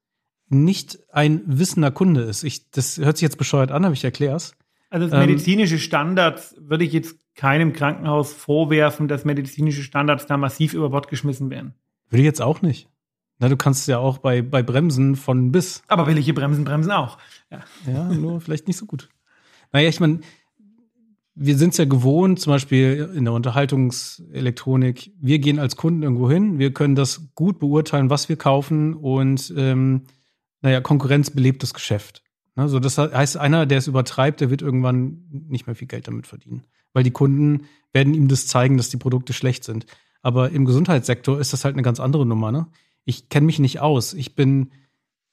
nicht 0.48 0.98
ein 1.12 1.44
wissender 1.46 1.92
Kunde 1.92 2.22
ist. 2.22 2.44
Ich, 2.44 2.72
das 2.72 2.98
hört 2.98 3.18
sich 3.18 3.24
jetzt 3.24 3.38
bescheuert 3.38 3.72
an, 3.72 3.86
aber 3.86 3.94
ich 3.94 4.04
erkläre 4.04 4.36
es. 4.36 4.56
Also 4.90 5.14
Ähm, 5.14 5.20
medizinische 5.20 5.78
Standards 5.78 6.56
würde 6.58 6.84
ich 6.84 6.94
jetzt 6.94 7.16
keinem 7.36 7.74
Krankenhaus 7.74 8.34
vorwerfen, 8.34 9.08
dass 9.08 9.24
medizinische 9.24 9.84
Standards 9.84 10.26
da 10.26 10.36
massiv 10.38 10.74
über 10.74 10.90
Bord 10.90 11.08
geschmissen 11.10 11.52
werden. 11.52 11.76
Würde 12.10 12.22
ich 12.22 12.26
jetzt 12.26 12.42
auch 12.42 12.64
nicht. 12.64 12.89
Na, 13.40 13.48
du 13.48 13.58
kannst 13.58 13.88
ja 13.88 13.98
auch 13.98 14.18
bei, 14.18 14.42
bei 14.42 14.62
Bremsen 14.62 15.16
von 15.16 15.52
bis. 15.52 15.82
Aber 15.88 16.06
billige 16.06 16.34
Bremsen 16.34 16.66
bremsen 16.66 16.92
auch. 16.92 17.18
Ja. 17.50 17.64
Ja, 17.92 18.04
nur 18.10 18.42
vielleicht 18.42 18.68
nicht 18.68 18.78
so 18.78 18.86
gut. 18.86 19.10
Naja, 19.72 19.88
ich 19.88 20.00
meine, 20.00 20.20
wir 21.36 21.58
sind 21.58 21.72
es 21.72 21.78
ja 21.78 21.86
gewohnt, 21.86 22.40
zum 22.42 22.52
Beispiel 22.52 23.10
in 23.16 23.24
der 23.24 23.34
Unterhaltungselektronik, 23.34 25.14
wir 25.22 25.40
gehen 25.40 25.58
als 25.58 25.78
Kunden 25.78 26.04
irgendwo 26.04 26.30
hin, 26.30 26.60
wir 26.60 26.74
können 26.74 26.96
das 26.96 27.34
gut 27.34 27.60
beurteilen, 27.60 28.10
was 28.10 28.28
wir 28.28 28.36
kaufen 28.36 28.94
und 28.94 29.54
ähm, 29.56 30.04
naja, 30.62 30.82
Konkurrenz 30.82 31.30
belebt 31.30 31.64
das 31.64 31.74
Geschäft. 31.74 32.24
Ne, 32.56 32.68
so, 32.68 32.80
das 32.80 32.98
heißt, 32.98 33.38
einer, 33.38 33.66
der 33.66 33.78
es 33.78 33.88
übertreibt, 33.88 34.42
der 34.42 34.50
wird 34.50 34.62
irgendwann 34.62 35.24
nicht 35.48 35.66
mehr 35.66 35.78
viel 35.78 35.88
Geld 35.88 36.10
damit 36.10 36.28
verdienen. 36.28 36.64
Weil 36.92 37.04
die 37.04 37.12
Kunden 37.12 37.68
werden 37.94 38.14
ihm 38.14 38.28
das 38.28 38.48
zeigen, 38.48 38.76
dass 38.76 38.90
die 38.90 38.98
Produkte 38.98 39.32
schlecht 39.32 39.64
sind. 39.64 39.86
Aber 40.22 40.50
im 40.50 40.66
Gesundheitssektor 40.66 41.40
ist 41.40 41.54
das 41.54 41.64
halt 41.64 41.76
eine 41.76 41.84
ganz 41.84 42.02
andere 42.02 42.26
Nummer. 42.26 42.52
Ne? 42.52 42.68
Ich 43.10 43.28
kenne 43.30 43.48
mich 43.48 43.58
nicht 43.58 43.80
aus. 43.80 44.14
Ich 44.14 44.36
bin, 44.36 44.72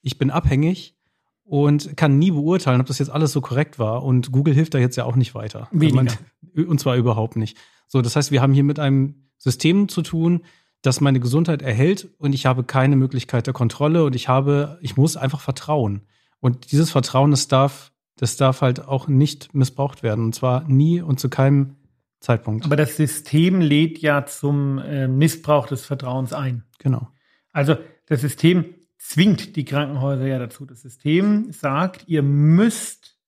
ich 0.01 0.17
bin 0.17 0.31
abhängig 0.31 0.97
und 1.45 1.95
kann 1.95 2.19
nie 2.19 2.31
beurteilen, 2.31 2.81
ob 2.81 2.87
das 2.87 2.99
jetzt 2.99 3.11
alles 3.11 3.33
so 3.33 3.43
korrekt 3.43 3.79
war. 3.79 4.03
Und 4.03 4.33
Google 4.33 4.55
hilft 4.55 4.73
da 4.73 4.79
jetzt 4.79 4.97
ja 4.97 5.05
auch 5.05 5.15
nicht 5.15 5.35
weiter. 5.35 5.69
Weniger. 5.73 6.17
und 6.57 6.81
zwar 6.81 6.97
überhaupt 6.97 7.37
nicht. 7.37 7.59
So, 7.87 8.01
das 8.01 8.17
heißt, 8.17 8.31
wir 8.31 8.41
haben 8.41 8.55
hier 8.55 8.65
mit 8.65 8.79
einem 8.79 9.29
System 9.37 9.89
zu 9.89 10.01
tun, 10.01 10.41
das 10.81 11.03
meine 11.03 11.21
Gesundheit 11.21 11.61
erhält 11.61 12.09
und 12.17 12.35
ich 12.35 12.47
habe 12.47 12.65
keine 12.65 12.97
Möglichkeit 12.97 13.47
der 13.47 13.53
Kontrolle 13.53 14.05
und 14.05 14.17
ich 14.17 14.27
habe, 14.27 14.79
ich 14.81 14.97
muss 14.97 15.19
einfach 15.19 15.41
vertrauen. 15.41 16.01
Und 16.41 16.73
dieses 16.73 16.91
Vertrauen, 16.91 17.31
das 17.31 17.47
darf, 17.47 17.93
das 18.17 18.39
darf 18.39 18.63
halt 18.63 18.89
auch 18.89 19.07
nicht 19.07 19.55
missbraucht 19.55 20.03
werden. 20.03 20.25
Und 20.25 20.35
zwar 20.35 20.67
nie 20.67 21.03
und 21.03 21.21
zu 21.21 21.29
keinem 21.29 21.77
Zeitpunkt. 22.21 22.65
Aber 22.65 22.77
das 22.77 22.97
System 22.97 23.61
lädt 23.61 23.99
ja 23.99 24.25
zum 24.25 24.79
äh, 24.79 25.09
Missbrauch 25.09 25.67
des 25.67 25.85
Vertrauens 25.85 26.33
ein. 26.33 26.65
genau. 26.79 27.09
Also 27.57 27.79
das 28.05 28.21
System 28.21 28.75
zwingt 28.99 29.57
die 29.57 29.65
Krankenhäuser 29.65 30.27
ja 30.27 30.39
dazu. 30.39 30.67
Das 30.67 30.83
System 30.83 31.51
sagt, 31.53 32.07
ihr 32.07 32.23
müsst 32.23 33.19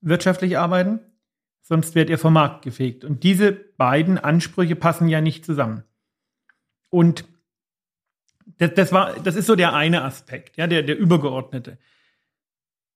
wirtschaftlich 0.00 0.56
arbeiten, 0.56 1.00
sonst 1.60 1.96
werdet 1.96 2.10
ihr 2.10 2.18
vom 2.18 2.34
Markt 2.34 2.62
gefegt. 2.62 3.04
Und 3.04 3.24
diese 3.24 3.50
beiden 3.50 4.18
Ansprüche 4.18 4.76
passen 4.76 5.08
ja 5.08 5.20
nicht 5.20 5.44
zusammen. 5.44 5.82
Und 6.90 7.24
das, 8.58 8.74
das, 8.74 8.92
war, 8.92 9.14
das 9.18 9.34
ist 9.34 9.46
so 9.46 9.56
der 9.56 9.74
eine 9.74 10.04
Aspekt, 10.04 10.56
ja, 10.56 10.68
der, 10.68 10.84
der 10.84 10.96
übergeordnete. 10.96 11.76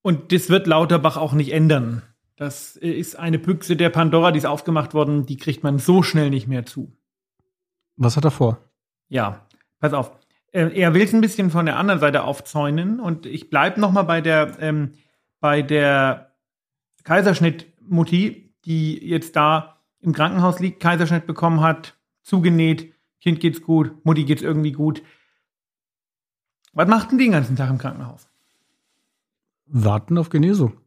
Und 0.02 0.30
das 0.30 0.50
wird 0.50 0.68
Lauterbach 0.68 1.16
auch 1.16 1.32
nicht 1.32 1.50
ändern. 1.52 2.02
Das 2.36 2.76
ist 2.76 3.18
eine 3.18 3.40
Büchse 3.40 3.74
der 3.74 3.90
Pandora, 3.90 4.30
die 4.30 4.38
ist 4.38 4.46
aufgemacht 4.46 4.94
worden, 4.94 5.26
die 5.26 5.36
kriegt 5.36 5.64
man 5.64 5.80
so 5.80 6.04
schnell 6.04 6.30
nicht 6.30 6.46
mehr 6.46 6.64
zu. 6.64 6.96
Was 7.96 8.16
hat 8.16 8.24
er 8.24 8.30
vor? 8.30 8.60
Ja, 9.08 9.48
pass 9.80 9.92
auf. 9.92 10.23
Äh, 10.54 10.70
er 10.78 10.94
will 10.94 11.02
es 11.02 11.12
ein 11.12 11.20
bisschen 11.20 11.50
von 11.50 11.66
der 11.66 11.76
anderen 11.76 12.00
Seite 12.00 12.22
aufzäunen 12.22 13.00
und 13.00 13.26
ich 13.26 13.50
bleibe 13.50 13.80
noch 13.80 13.90
mal 13.90 14.04
bei 14.04 14.20
der 14.20 14.56
ähm, 14.60 14.92
bei 15.40 15.60
der 15.60 16.32
Kaiserschnitt-Mutti, 17.02 18.54
die 18.64 19.06
jetzt 19.06 19.36
da 19.36 19.80
im 20.00 20.12
Krankenhaus 20.14 20.60
liegt, 20.60 20.80
Kaiserschnitt 20.80 21.26
bekommen 21.26 21.60
hat, 21.60 21.98
zugenäht, 22.22 22.94
Kind 23.20 23.40
geht's 23.40 23.62
gut, 23.62 24.04
Mutti 24.04 24.24
geht's 24.24 24.42
irgendwie 24.42 24.72
gut. 24.72 25.02
Was 26.72 26.88
macht 26.88 27.10
denn 27.10 27.18
die 27.18 27.24
den 27.24 27.32
ganzen 27.32 27.56
Tag 27.56 27.68
im 27.70 27.78
Krankenhaus? 27.78 28.28
Warten 29.66 30.16
auf 30.18 30.28
Genesung. 30.28 30.78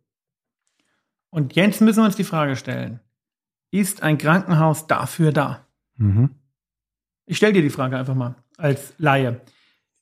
Und 1.30 1.56
jetzt 1.56 1.82
müssen 1.82 2.00
wir 2.00 2.06
uns 2.06 2.16
die 2.16 2.24
Frage 2.24 2.56
stellen: 2.56 3.02
Ist 3.72 4.02
ein 4.02 4.18
Krankenhaus 4.18 4.88
dafür 4.88 5.34
da? 5.34 5.68
Mhm. 5.98 6.36
Ich 7.26 7.38
stelle 7.38 7.54
dir 7.54 7.62
die 7.62 7.70
Frage 7.70 7.98
einfach 7.98 8.16
mal 8.16 8.36
als 8.58 8.94
Laie. 8.98 9.42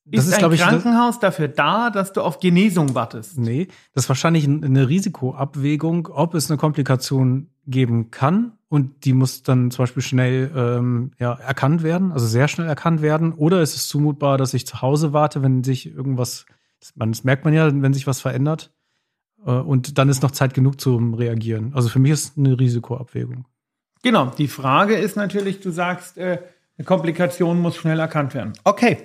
Das 0.08 0.26
Ist, 0.28 0.34
ist, 0.38 0.44
ein 0.44 0.52
ich, 0.54 0.60
das- 0.60 0.70
Krankenhaus 0.70 1.20
dafür 1.20 1.48
da, 1.48 1.90
dass 1.90 2.14
du 2.14 2.22
auf 2.22 2.40
Genesung 2.40 2.94
wartest? 2.94 3.40
Nee, 3.40 3.68
das 3.94 4.04
ist 4.06 4.10
wahrscheinlich 4.10 4.46
ein- 4.46 4.64
eine 4.64 4.88
Risikoabwägung, 4.88 6.08
ob 6.12 6.36
es 6.36 6.50
eine 6.50 6.58
Komplikation 6.58 7.50
geben 7.66 8.12
kann 8.12 8.52
und 8.70 9.06
die 9.06 9.14
muss 9.14 9.42
dann 9.42 9.72
zum 9.72 9.84
Beispiel 9.84 10.04
schnell 10.04 10.52
ähm, 10.56 11.12
ja, 11.20 11.34
erkannt 11.34 11.82
werden, 11.82 12.12
also 12.12 12.28
sehr 12.28 12.48
schnell 12.48 12.68
erkannt 12.68 13.02
werden. 13.02 13.34
Oder 13.34 13.62
ist 13.64 13.76
es 13.76 13.88
zumutbar, 13.88 14.38
dass 14.38 14.54
ich 14.54 14.68
zu 14.68 14.84
Hause 14.84 15.12
warte, 15.14 15.42
wenn 15.42 15.64
sich 15.64 15.88
irgendwas, 15.88 16.46
das, 16.96 17.24
merkt 17.24 17.44
man 17.44 17.54
ja, 17.56 17.66
wenn 17.82 17.94
sich 17.94 18.06
was 18.06 18.22
verändert. 18.22 18.72
Äh, 19.44 19.50
und 19.52 19.98
dann 19.98 20.10
ist 20.10 20.22
noch 20.22 20.32
Zeit 20.32 20.54
genug 20.54 20.80
zum 20.80 21.16
Reagieren. 21.16 21.72
Also 21.74 21.90
für 21.90 21.98
mich 22.00 22.12
ist 22.12 22.32
es 22.32 22.38
eine 22.38 22.60
Risikoabwägung. 22.60 23.46
Genau, 24.04 24.28
die 24.28 24.48
Frage 24.48 24.96
ist 24.96 25.16
natürlich, 25.18 25.62
du 25.62 25.72
sagst, 25.72 26.20
äh, 26.20 26.38
eine 26.78 26.86
Komplikation 26.86 27.60
muss 27.60 27.76
schnell 27.76 28.00
erkannt 28.00 28.36
werden. 28.36 28.54
Okay. 28.64 28.98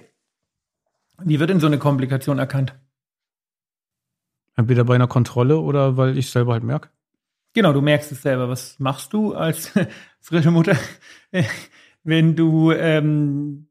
Wie 1.25 1.41
wird 1.41 1.51
denn 1.51 1.61
so 1.61 1.67
eine 1.67 1.79
Komplikation 1.79 2.39
erkannt? 2.39 2.75
Entweder 4.57 4.85
bei 4.85 4.95
einer 4.95 5.09
Kontrolle 5.09 5.59
oder 5.59 5.97
weil 5.97 6.19
ich 6.19 6.31
selber 6.31 6.53
halt 6.53 6.65
merke. 6.65 6.91
Genau, 7.53 7.73
du 7.73 7.81
merkst 7.81 8.13
es 8.13 8.23
selber. 8.23 8.49
Was 8.49 8.79
machst 8.79 9.13
du 9.13 9.35
als 9.35 9.73
frische 10.21 10.51
Mutter, 10.51 10.77
wenn 12.05 12.37
du 12.37 12.73
ähm, 12.73 13.69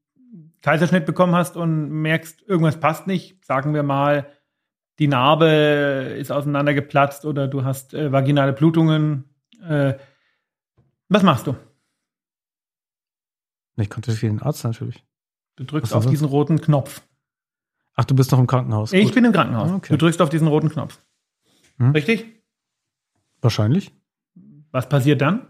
Kaiserschnitt 0.62 1.06
bekommen 1.06 1.36
hast 1.36 1.56
und 1.56 1.90
merkst, 1.90 2.42
irgendwas 2.48 2.80
passt 2.80 3.08
nicht? 3.08 3.44
Sagen 3.46 3.74
wir 3.74 3.84
mal, 3.84 4.28
die 5.00 5.08
Narbe 5.08 6.16
ist 6.20 6.32
auseinandergeplatzt 6.32 7.26
oder 7.26 7.48
du 7.48 7.64
hast 7.64 7.94
äh, 7.94 8.12
vaginale 8.12 8.54
Blutungen. 8.54 9.24
Äh, 9.62 9.94
was 11.08 11.24
machst 11.24 11.48
du? 11.48 11.56
Ich 13.78 13.90
kontaktiere 13.90 14.34
den 14.34 14.42
Arzt 14.42 14.66
natürlich. 14.66 15.06
Du 15.56 15.64
drückst 15.64 15.94
auf 15.94 16.06
diesen 16.06 16.28
roten 16.28 16.60
Knopf. 16.60 17.02
Ach, 18.00 18.06
du 18.06 18.16
bist 18.16 18.32
noch 18.32 18.40
im 18.40 18.48
Krankenhaus. 18.48 18.94
Ich 18.94 19.04
Gut. 19.08 19.16
bin 19.16 19.26
im 19.26 19.34
Krankenhaus. 19.34 19.72
Okay. 19.72 19.92
Du 19.92 19.98
drückst 19.98 20.22
auf 20.22 20.30
diesen 20.30 20.48
roten 20.48 20.70
Knopf. 20.70 21.02
Hm. 21.80 21.92
Richtig? 21.92 22.26
Wahrscheinlich. 23.42 23.92
Was 24.72 24.88
passiert 24.88 25.20
dann? 25.20 25.48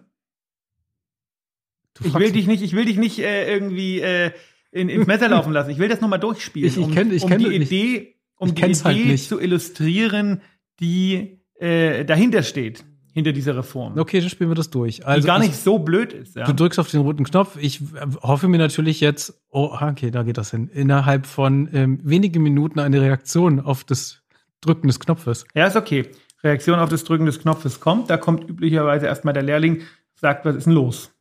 Ich 2.04 2.12
will 2.16 2.32
dich 2.32 2.48
nicht, 2.48 2.64
ich 2.64 2.74
will 2.74 2.86
dich 2.86 2.98
nicht 2.98 3.20
äh, 3.20 3.52
irgendwie 3.54 4.00
äh, 4.00 4.32
in, 4.72 4.90
ins 4.90 5.06
Messer 5.06 5.28
laufen 5.30 5.54
lassen. 5.54 5.70
Ich 5.70 5.78
will 5.78 5.90
das 5.90 6.02
nochmal 6.02 6.20
durchspielen, 6.20 6.68
Ich- 6.70 6.78
ich 6.78 6.84
um, 6.84 6.92
kenn- 6.92 7.12
ich 7.12 7.22
um 7.22 7.30
kenn 7.30 7.38
die 7.40 7.50
nicht. 7.60 7.72
Idee, 7.72 8.16
um 8.38 8.56
die 8.56 8.62
Idee 8.64 8.74
halt 8.84 9.20
zu 9.20 9.40
illustrieren, 9.40 10.42
die 10.80 11.44
äh, 11.60 12.04
dahinter 12.04 12.42
steht, 12.42 12.84
hinter 13.14 13.32
dieser 13.34 13.56
Reform. 13.58 13.98
Okay, 13.98 14.20
dann 14.20 14.30
spielen 14.30 14.50
wir 14.52 14.56
das 14.56 14.70
durch. 14.70 14.98
die 14.98 15.04
Also 15.06 15.28
gar 15.28 15.40
es- 15.40 15.48
nicht 15.48 15.56
so 15.56 15.80
blöd 15.80 16.14
ist. 16.14 16.36
Ja? 16.36 16.46
Du 16.46 16.54
drückst 16.54 16.80
auf 16.80 16.90
den 16.90 17.02
roten 17.02 17.24
Knopf. 17.26 17.58
Ich 17.60 17.82
äh, 17.82 17.86
hoffe 18.22 18.48
mir 18.48 18.58
natürlich 18.58 19.00
jetzt, 19.02 19.42
oh, 19.50 19.76
okay, 19.82 20.12
da 20.12 20.24
geht 20.24 20.38
das 20.38 20.52
hin, 20.52 20.68
innerhalb 20.70 21.26
von 21.26 21.70
ähm, 21.74 22.00
wenigen 22.04 22.44
Minuten 22.44 22.80
eine 22.80 23.02
Reaktion 23.02 23.60
auf 23.60 23.84
das 23.84 24.22
Drücken 24.62 24.88
des 24.88 25.00
Knopfes. 25.00 25.46
Ja, 25.54 25.68
ist 25.68 25.76
okay. 25.76 26.10
Reaktion 26.44 26.80
auf 26.80 26.90
das 26.90 27.04
Drücken 27.04 27.26
des 27.26 27.40
Knopfes 27.40 27.80
kommt. 27.80 28.10
Da 28.10 28.18
kommt 28.18 28.48
üblicherweise 28.50 29.06
erstmal 29.08 29.34
der 29.34 29.44
Lehrling, 29.44 29.82
sagt, 30.16 30.46
was 30.46 30.56
ist 30.56 30.66
denn 30.66 30.74
los? 30.74 31.12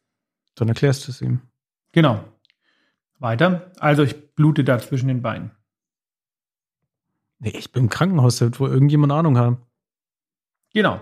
Dann 0.54 0.68
erklärst 0.68 1.06
du 1.06 1.10
es 1.12 1.20
ihm. 1.22 1.40
Genau. 1.92 2.22
Weiter. 3.18 3.70
Also 3.78 4.02
ich 4.04 4.34
blute 4.34 4.62
da 4.62 4.78
zwischen 4.78 5.08
den 5.08 5.22
Beinen. 5.22 5.50
Nee, 7.40 7.50
ich 7.56 7.72
bin 7.72 7.84
im 7.84 7.88
Krankenhaus, 7.88 8.38
da 8.38 8.46
wird 8.46 8.58
wohl 8.60 8.70
irgendjemand 8.70 9.12
Ahnung 9.12 9.38
haben. 9.38 9.58
Genau. 10.72 11.00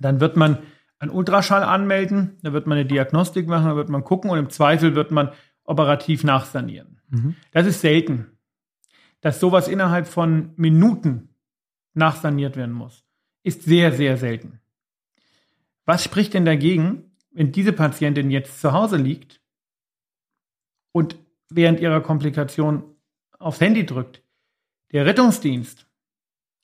Dann 0.00 0.20
wird 0.20 0.36
man 0.36 0.58
einen 0.98 1.10
Ultraschall 1.10 1.62
anmelden, 1.62 2.38
da 2.42 2.52
wird 2.52 2.66
man 2.66 2.78
eine 2.78 2.86
Diagnostik 2.86 3.46
machen, 3.46 3.66
da 3.66 3.76
wird 3.76 3.88
man 3.88 4.04
gucken 4.04 4.30
und 4.30 4.38
im 4.38 4.50
Zweifel 4.50 4.94
wird 4.94 5.10
man 5.10 5.30
operativ 5.64 6.24
nachsanieren. 6.24 7.00
Mhm. 7.08 7.36
Das 7.52 7.66
ist 7.66 7.80
selten, 7.80 8.38
dass 9.20 9.40
sowas 9.40 9.68
innerhalb 9.68 10.06
von 10.06 10.52
Minuten 10.56 11.30
nachsaniert 11.94 12.56
werden 12.56 12.74
muss. 12.74 13.04
Ist 13.42 13.62
sehr, 13.62 13.92
sehr 13.92 14.16
selten. 14.16 14.60
Was 15.84 16.02
spricht 16.02 16.34
denn 16.34 16.44
dagegen, 16.44 17.12
wenn 17.30 17.52
diese 17.52 17.72
Patientin 17.72 18.30
jetzt 18.30 18.60
zu 18.60 18.72
Hause 18.72 18.96
liegt 18.96 19.40
und 20.92 21.16
während 21.50 21.80
ihrer 21.80 22.00
Komplikation 22.00 22.84
aufs 23.38 23.60
Handy 23.60 23.84
drückt? 23.84 24.22
Der 24.92 25.06
Rettungsdienst 25.06 25.86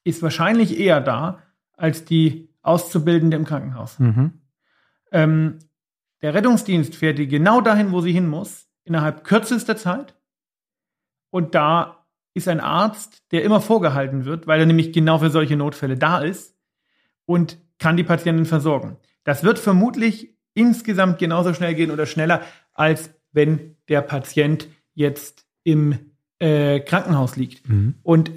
ist 0.04 0.22
wahrscheinlich 0.22 0.78
eher 0.78 1.00
da 1.00 1.42
als 1.72 2.04
die 2.04 2.49
Auszubildende 2.62 3.36
im 3.36 3.44
Krankenhaus. 3.44 3.98
Mhm. 3.98 4.40
Ähm, 5.12 5.58
der 6.22 6.34
Rettungsdienst 6.34 6.94
fährt 6.94 7.18
die 7.18 7.28
genau 7.28 7.60
dahin, 7.60 7.92
wo 7.92 8.00
sie 8.00 8.12
hin 8.12 8.28
muss, 8.28 8.68
innerhalb 8.84 9.24
kürzester 9.24 9.76
Zeit. 9.76 10.14
Und 11.30 11.54
da 11.54 12.06
ist 12.34 12.48
ein 12.48 12.60
Arzt, 12.60 13.22
der 13.32 13.42
immer 13.42 13.60
vorgehalten 13.60 14.24
wird, 14.24 14.46
weil 14.46 14.60
er 14.60 14.66
nämlich 14.66 14.92
genau 14.92 15.18
für 15.18 15.30
solche 15.30 15.56
Notfälle 15.56 15.96
da 15.96 16.20
ist 16.20 16.56
und 17.24 17.58
kann 17.78 17.96
die 17.96 18.04
Patientin 18.04 18.46
versorgen. 18.46 18.98
Das 19.24 19.42
wird 19.42 19.58
vermutlich 19.58 20.36
insgesamt 20.54 21.18
genauso 21.18 21.54
schnell 21.54 21.74
gehen 21.74 21.90
oder 21.90 22.06
schneller, 22.06 22.42
als 22.72 23.10
wenn 23.32 23.76
der 23.88 24.02
Patient 24.02 24.68
jetzt 24.94 25.46
im 25.62 25.98
äh, 26.38 26.80
Krankenhaus 26.80 27.36
liegt. 27.36 27.68
Mhm. 27.68 27.94
Und 28.02 28.30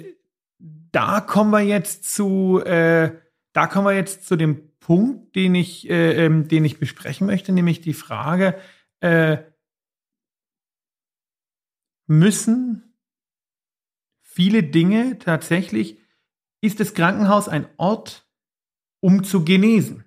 da 0.92 1.20
kommen 1.20 1.50
wir 1.50 1.60
jetzt 1.60 2.12
zu, 2.12 2.62
äh, 2.64 3.12
da 3.54 3.68
kommen 3.68 3.86
wir 3.86 3.94
jetzt 3.94 4.26
zu 4.26 4.36
dem 4.36 4.76
Punkt, 4.80 5.34
den 5.34 5.54
ich, 5.54 5.88
äh, 5.88 6.26
ähm, 6.26 6.48
den 6.48 6.64
ich 6.64 6.78
besprechen 6.78 7.26
möchte, 7.26 7.52
nämlich 7.52 7.80
die 7.80 7.94
Frage, 7.94 8.60
äh, 9.00 9.38
müssen 12.06 12.94
viele 14.20 14.62
Dinge 14.64 15.18
tatsächlich, 15.18 15.98
ist 16.60 16.80
das 16.80 16.94
Krankenhaus 16.94 17.48
ein 17.48 17.66
Ort, 17.76 18.26
um 19.00 19.22
zu 19.22 19.44
genesen? 19.44 20.04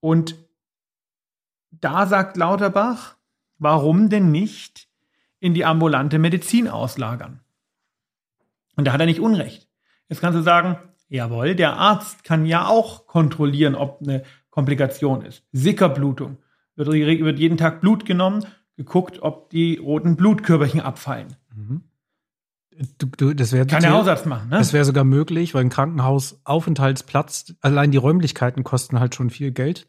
Und 0.00 0.36
da 1.70 2.06
sagt 2.06 2.36
Lauterbach, 2.36 3.16
warum 3.56 4.10
denn 4.10 4.30
nicht 4.30 4.88
in 5.40 5.54
die 5.54 5.64
ambulante 5.64 6.18
Medizin 6.18 6.68
auslagern? 6.68 7.40
Und 8.76 8.84
da 8.84 8.92
hat 8.92 9.00
er 9.00 9.06
nicht 9.06 9.20
Unrecht. 9.20 9.66
Jetzt 10.08 10.20
kannst 10.20 10.38
du 10.38 10.42
sagen, 10.42 10.78
jawohl, 11.08 11.54
der 11.54 11.74
Arzt 11.76 12.24
kann 12.24 12.46
ja 12.46 12.66
auch 12.66 13.06
kontrollieren, 13.06 13.74
ob 13.74 14.00
eine 14.02 14.22
Komplikation 14.50 15.22
ist. 15.22 15.44
Sickerblutung. 15.52 16.38
Wird, 16.76 16.88
wird 16.88 17.38
jeden 17.38 17.56
Tag 17.56 17.80
Blut 17.80 18.04
genommen, 18.04 18.44
geguckt, 18.76 19.20
ob 19.22 19.50
die 19.50 19.76
roten 19.76 20.16
Blutkörperchen 20.16 20.80
abfallen. 20.80 21.36
Mhm. 21.54 21.82
Du, 22.98 23.06
du, 23.06 23.34
das 23.34 23.52
wäre 23.52 23.66
Kann 23.66 23.82
der 23.82 23.92
Hausarzt 23.92 24.26
machen, 24.26 24.50
ne? 24.50 24.58
Das 24.58 24.72
wäre 24.72 24.84
sogar 24.84 25.02
möglich, 25.02 25.52
weil 25.52 25.62
ein 25.62 25.68
Krankenhaus 25.68 26.40
Aufenthaltsplatz, 26.44 27.54
allein 27.60 27.90
die 27.90 27.96
Räumlichkeiten 27.96 28.62
kosten 28.62 29.00
halt 29.00 29.16
schon 29.16 29.30
viel 29.30 29.50
Geld. 29.50 29.88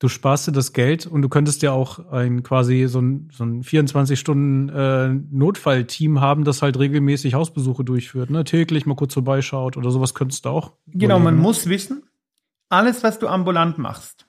Du 0.00 0.08
sparst 0.08 0.48
dir 0.48 0.52
das 0.52 0.72
Geld 0.72 1.06
und 1.06 1.22
du 1.22 1.28
könntest 1.28 1.62
ja 1.62 1.70
auch 1.72 2.10
ein 2.10 2.42
quasi 2.42 2.86
so 2.88 3.00
ein, 3.00 3.28
so 3.32 3.44
ein 3.44 3.62
24-Stunden-Notfallteam 3.62 6.20
haben, 6.20 6.42
das 6.44 6.62
halt 6.62 6.76
regelmäßig 6.78 7.34
Hausbesuche 7.34 7.84
durchführt, 7.84 8.28
ne? 8.28 8.42
Täglich 8.44 8.86
mal 8.86 8.96
kurz 8.96 9.14
vorbeischaut 9.14 9.76
oder 9.76 9.92
sowas 9.92 10.12
könntest 10.12 10.44
du 10.44 10.48
auch. 10.50 10.72
Genau, 10.88 11.20
man 11.20 11.38
muss 11.38 11.68
wissen, 11.68 12.02
alles, 12.68 13.04
was 13.04 13.20
du 13.20 13.28
ambulant 13.28 13.78
machst, 13.78 14.26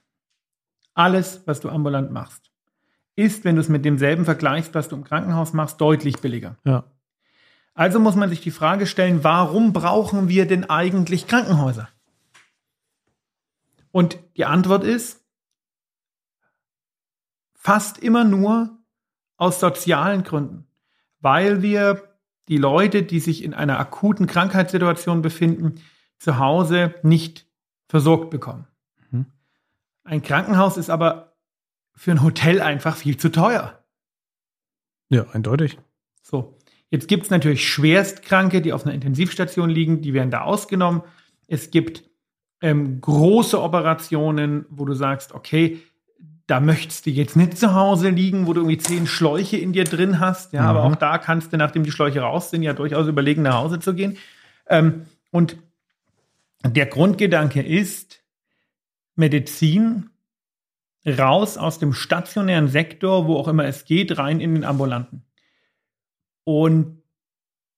alles, 0.94 1.42
was 1.46 1.62
du 1.62 1.70
ambulant 1.70 2.12
machst, 2.12 2.52
ist, 3.16 3.44
wenn 3.44 3.56
du 3.56 3.62
es 3.62 3.70
mit 3.70 3.86
demselben 3.86 4.24
vergleichst, 4.24 4.76
was 4.76 4.88
du 4.88 4.96
im 4.96 5.04
Krankenhaus 5.04 5.54
machst, 5.54 5.82
deutlich 5.82 6.20
billiger. 6.20 6.60
Ja. 6.64 6.84
Also 7.74 8.00
muss 8.00 8.16
man 8.16 8.30
sich 8.30 8.40
die 8.40 8.52
Frage 8.52 8.86
stellen, 8.86 9.24
warum 9.24 9.74
brauchen 9.74 10.30
wir 10.30 10.46
denn 10.46 10.70
eigentlich 10.70 11.26
Krankenhäuser? 11.28 11.90
Und 13.92 14.20
die 14.38 14.46
Antwort 14.46 14.84
ist 14.84 15.25
fast 17.66 17.98
immer 17.98 18.24
nur 18.24 18.78
aus 19.38 19.60
sozialen 19.60 20.22
Gründen, 20.22 20.68
weil 21.20 21.64
wir 21.64 22.16
die 22.48 22.58
Leute, 22.58 23.02
die 23.02 23.20
sich 23.20 23.44
in 23.44 23.56
einer 23.56 23.80
akuten 23.80 24.28
Krankheitssituation 24.28 25.24
befinden, 25.24 25.82
zu 26.20 26.38
Hause 26.38 26.94
nicht 27.02 27.48
versorgt 27.88 28.30
bekommen. 28.30 28.68
Mhm. 29.10 29.26
Ein 30.04 30.22
Krankenhaus 30.22 30.78
ist 30.78 30.92
aber 30.92 31.36
für 31.96 32.12
ein 32.12 32.22
Hotel 32.22 32.62
einfach 32.62 32.96
viel 32.96 33.18
zu 33.18 33.32
teuer. 33.32 33.84
Ja, 35.10 35.26
eindeutig. 35.32 35.80
So, 36.22 36.60
jetzt 36.92 37.08
gibt 37.08 37.24
es 37.24 37.32
natürlich 37.32 37.68
Schwerstkranke, 37.68 38.62
die 38.62 38.74
auf 38.74 38.86
einer 38.86 38.94
Intensivstation 38.94 39.72
liegen, 39.72 40.04
die 40.04 40.14
werden 40.14 40.30
da 40.30 40.42
ausgenommen. 40.42 41.02
Es 41.48 41.72
gibt 41.72 42.04
ähm, 42.62 43.02
große 43.02 43.60
Operationen, 43.60 44.68
wo 44.70 44.86
du 44.86 44.94
sagst, 44.94 45.34
okay, 45.34 45.82
da 46.48 46.60
möchtest 46.60 47.06
du 47.06 47.10
jetzt 47.10 47.36
nicht 47.36 47.58
zu 47.58 47.74
Hause 47.74 48.10
liegen, 48.10 48.46
wo 48.46 48.54
du 48.54 48.62
irgendwie 48.62 48.78
zehn 48.78 49.08
Schläuche 49.08 49.58
in 49.58 49.74
dir 49.74 49.84
drin 49.84 50.20
hast. 50.20 50.54
Ja, 50.54 50.62
aber 50.62 50.88
Mhm. 50.88 50.94
auch 50.94 50.96
da 50.98 51.18
kannst 51.18 51.52
du, 51.52 51.58
nachdem 51.58 51.84
die 51.84 51.92
Schläuche 51.92 52.20
raus 52.22 52.52
sind, 52.52 52.62
ja 52.62 52.74
durchaus 52.74 53.08
überlegen, 53.08 53.42
nach 53.42 53.56
Hause 53.56 53.80
zu 53.80 53.96
gehen. 53.96 54.18
Ähm, 54.68 55.06
und 55.32 55.58
der 56.64 56.86
Grundgedanke 56.86 57.62
ist, 57.62 58.22
Medizin 59.16 60.10
raus 61.08 61.58
aus 61.58 61.80
dem 61.80 61.94
stationären 61.94 62.68
Sektor, 62.68 63.28
wo 63.28 63.38
auch 63.38 63.48
immer 63.48 63.66
es 63.66 63.86
geht, 63.86 64.18
rein 64.18 64.40
in 64.40 64.56
den 64.56 64.64
ambulanten. 64.64 65.24
Und 66.44 67.02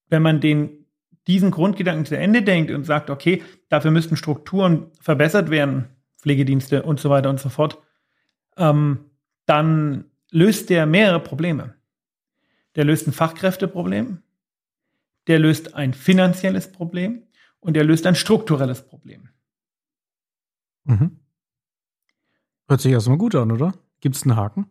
wenn 0.10 0.22
man 0.22 0.40
den, 0.40 0.86
diesen 1.28 1.52
Grundgedanken 1.52 2.06
zu 2.06 2.18
Ende 2.18 2.42
denkt 2.42 2.72
und 2.72 2.86
sagt, 2.86 3.10
okay, 3.10 3.44
dafür 3.70 3.92
müssten 3.92 4.16
Strukturen 4.18 4.88
verbessert 5.02 5.50
werden, 5.50 5.86
Pflegedienste 6.22 6.84
und 6.84 7.00
so 7.00 7.10
weiter 7.10 7.30
und 7.30 7.40
so 7.40 7.50
fort, 7.50 7.80
ähm, 8.58 9.00
dann 9.46 10.06
löst 10.32 10.70
der 10.70 10.86
mehrere 10.86 11.20
Probleme. 11.20 11.76
Der 12.76 12.86
löst 12.86 13.08
ein 13.08 13.14
Fachkräfteproblem, 13.14 14.22
der 15.28 15.40
löst 15.40 15.74
ein 15.76 15.94
finanzielles 15.94 16.72
Problem 16.72 17.24
und 17.60 17.74
der 17.74 17.84
löst 17.84 18.06
ein 18.06 18.16
strukturelles 18.16 18.88
Problem. 18.88 19.30
Mhm. 20.84 21.20
Hört 22.68 22.82
sich 22.82 22.92
erstmal 22.92 23.18
gut 23.18 23.36
an, 23.36 23.52
oder? 23.52 23.74
Gibt 24.02 24.16
es 24.16 24.24
einen 24.24 24.36
Haken? 24.36 24.70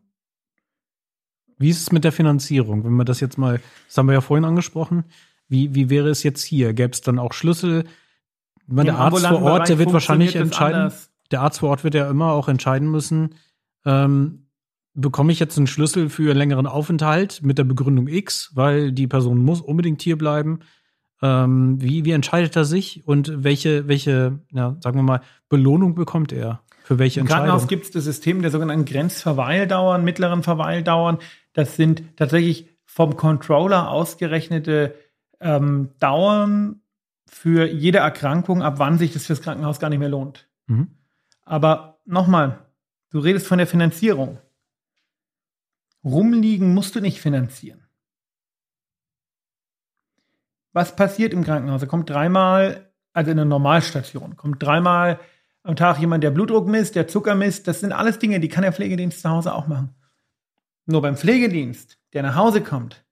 Wie 1.58 1.70
ist 1.70 1.80
es 1.80 1.92
mit 1.92 2.04
der 2.04 2.12
Finanzierung? 2.12 2.84
Wenn 2.84 2.94
wir 2.96 3.04
das 3.04 3.20
jetzt 3.20 3.38
mal, 3.38 3.60
das 3.86 3.96
haben 3.96 4.06
wir 4.06 4.12
ja 4.12 4.20
vorhin 4.20 4.44
angesprochen, 4.44 5.04
wie, 5.48 5.74
wie 5.74 5.88
wäre 5.90 6.10
es 6.10 6.22
jetzt 6.22 6.42
hier? 6.42 6.74
Gäbe 6.74 6.92
es 6.92 7.00
dann 7.00 7.18
auch 7.18 7.32
Schlüssel? 7.32 7.84
Meine, 8.66 8.90
der 8.90 8.98
Arzt 8.98 9.26
vor 9.26 9.42
Ort, 9.42 9.68
der 9.68 9.74
Bereich 9.74 9.78
wird 9.78 9.92
wahrscheinlich 9.92 10.36
entscheiden, 10.36 10.92
der 11.30 11.40
Arzt 11.40 11.60
vor 11.60 11.70
Ort 11.70 11.84
wird 11.84 11.94
ja 11.94 12.10
immer 12.10 12.32
auch 12.32 12.48
entscheiden 12.48 12.90
müssen, 12.90 13.34
ähm, 13.86 14.48
bekomme 14.92 15.32
ich 15.32 15.38
jetzt 15.38 15.56
einen 15.56 15.66
Schlüssel 15.66 16.08
für 16.08 16.30
einen 16.30 16.38
längeren 16.38 16.66
Aufenthalt 16.66 17.40
mit 17.42 17.58
der 17.58 17.64
Begründung 17.64 18.08
X, 18.08 18.50
weil 18.54 18.92
die 18.92 19.06
Person 19.06 19.42
muss 19.42 19.60
unbedingt 19.60 20.02
hier 20.02 20.18
bleiben. 20.18 20.60
Ähm, 21.22 21.80
wie, 21.80 22.04
wie 22.04 22.10
entscheidet 22.10 22.56
er 22.56 22.64
sich 22.64 23.06
und 23.06 23.44
welche, 23.44 23.88
welche, 23.88 24.40
ja, 24.52 24.76
sagen 24.80 24.98
wir 24.98 25.02
mal, 25.02 25.20
Belohnung 25.48 25.94
bekommt 25.94 26.32
er? 26.32 26.60
Für 26.82 26.98
welche 26.98 27.20
Im 27.20 27.24
Entscheidung? 27.24 27.46
Krankenhaus 27.46 27.68
gibt 27.68 27.84
es 27.84 27.90
das 27.90 28.04
System 28.04 28.42
der 28.42 28.50
sogenannten 28.50 28.84
Grenzverweildauern, 28.84 30.04
mittleren 30.04 30.42
Verweildauern. 30.42 31.18
Das 31.52 31.76
sind 31.76 32.02
tatsächlich 32.16 32.68
vom 32.84 33.16
Controller 33.16 33.90
ausgerechnete 33.90 34.94
ähm, 35.40 35.90
Dauern 36.00 36.80
für 37.28 37.66
jede 37.66 37.98
Erkrankung, 37.98 38.62
ab 38.62 38.78
wann 38.78 38.98
sich 38.98 39.12
das 39.12 39.26
fürs 39.26 39.42
Krankenhaus 39.42 39.80
gar 39.80 39.90
nicht 39.90 39.98
mehr 39.98 40.08
lohnt. 40.08 40.48
Mhm. 40.66 40.92
Aber 41.44 41.98
nochmal, 42.04 42.65
du 43.16 43.22
redest 43.22 43.46
von 43.46 43.56
der 43.56 43.66
Finanzierung. 43.66 44.38
Rumliegen 46.04 46.74
musst 46.74 46.94
du 46.94 47.00
nicht 47.00 47.20
finanzieren. 47.20 47.82
Was 50.72 50.94
passiert 50.94 51.32
im 51.32 51.42
Krankenhaus? 51.42 51.80
Da 51.80 51.86
kommt 51.86 52.10
dreimal, 52.10 52.92
also 53.14 53.30
in 53.30 53.38
einer 53.38 53.48
Normalstation, 53.48 54.36
kommt 54.36 54.62
dreimal 54.62 55.18
am 55.62 55.76
Tag 55.76 55.98
jemand, 55.98 56.22
der 56.22 56.30
Blutdruck 56.30 56.68
misst, 56.68 56.94
der 56.94 57.08
Zucker 57.08 57.34
misst. 57.34 57.66
Das 57.66 57.80
sind 57.80 57.92
alles 57.92 58.18
Dinge, 58.18 58.38
die 58.38 58.48
kann 58.48 58.62
der 58.62 58.74
Pflegedienst 58.74 59.22
zu 59.22 59.30
Hause 59.30 59.54
auch 59.54 59.66
machen. 59.66 59.94
Nur 60.84 61.00
beim 61.00 61.16
Pflegedienst, 61.16 61.98
der 62.12 62.22
nach 62.22 62.36
Hause 62.36 62.60
kommt, 62.60 63.04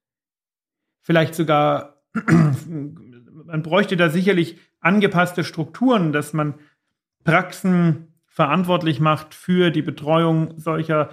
vielleicht 1.01 1.33
sogar, 1.33 2.03
man 2.13 3.63
bräuchte 3.63 3.97
da 3.97 4.09
sicherlich 4.09 4.59
angepasste 4.79 5.43
Strukturen, 5.43 6.13
dass 6.13 6.31
man 6.31 6.53
Praxen 7.23 8.14
verantwortlich 8.35 8.99
macht 8.99 9.33
für 9.33 9.71
die 9.71 9.81
Betreuung 9.81 10.59
solcher 10.59 11.09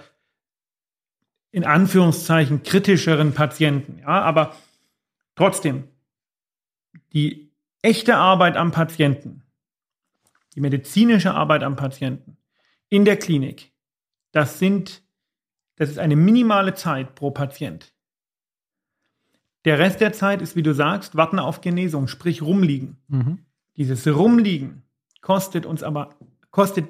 in 1.53 1.65
Anführungszeichen 1.65 2.65
kritischeren 2.65 3.33
Patienten. 3.33 4.01
Ja, 4.01 4.23
aber 4.23 4.57
trotzdem, 5.37 5.85
die 7.13 7.53
echte 7.81 8.17
Arbeit 8.17 8.57
am 8.57 8.73
Patienten, 8.73 9.45
die 10.57 10.61
medizinische 10.61 11.33
Arbeit 11.33 11.63
am 11.63 11.77
Patienten 11.77 12.39
in 12.89 13.05
der 13.05 13.17
Klinik, 13.17 13.71
das 14.33 14.59
sind, 14.59 15.05
das 15.77 15.91
ist 15.91 16.01
eine 16.01 16.17
minimale 16.17 16.75
Zeit 16.75 17.15
pro 17.15 17.31
Patient. 17.31 17.95
Der 19.65 19.79
Rest 19.79 20.01
der 20.01 20.13
Zeit 20.13 20.43
ist, 20.43 20.57
wie 20.57 20.65
du 20.65 20.75
sagst, 20.75 21.15
warten 21.15 21.39
auf 21.39 21.61
Genesung, 21.61 22.09
sprich 22.09 22.43
rumliegen. 22.43 22.97
Mhm. 23.07 23.47
Dieses 23.77 24.09
Rumliegen 24.09 24.83
kostet 25.21 25.67
uns 25.67 25.85
aber, 25.85 26.17
kostet 26.51 26.89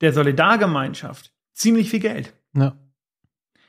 der 0.00 0.12
Solidargemeinschaft 0.12 1.32
ziemlich 1.52 1.90
viel 1.90 2.00
Geld. 2.00 2.34
Ja. 2.54 2.76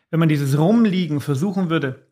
Wenn 0.09 0.19
man 0.19 0.29
dieses 0.29 0.57
Rumliegen 0.57 1.21
versuchen 1.21 1.69
würde, 1.69 2.07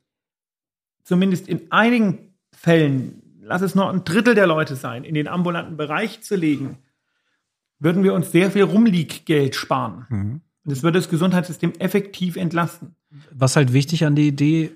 zumindest 1.03 1.47
in 1.47 1.71
einigen 1.71 2.33
Fällen, 2.51 3.21
lass 3.41 3.61
es 3.61 3.75
nur 3.75 3.89
ein 3.89 4.03
Drittel 4.03 4.35
der 4.35 4.47
Leute 4.47 4.75
sein, 4.75 5.03
in 5.03 5.15
den 5.15 5.27
ambulanten 5.27 5.77
Bereich 5.77 6.21
zu 6.21 6.35
legen, 6.35 6.77
würden 7.79 8.03
wir 8.03 8.13
uns 8.13 8.31
sehr 8.31 8.51
viel 8.51 8.63
Rumlieggeld 8.63 9.55
sparen. 9.55 10.05
Mhm. 10.09 10.41
Und 10.63 10.71
das 10.71 10.83
würde 10.83 10.99
das 10.99 11.09
Gesundheitssystem 11.09 11.73
effektiv 11.79 12.35
entlasten. 12.35 12.95
Was 13.31 13.55
halt 13.55 13.73
wichtig 13.73 14.05
an 14.05 14.15
der 14.15 14.25
Idee 14.25 14.71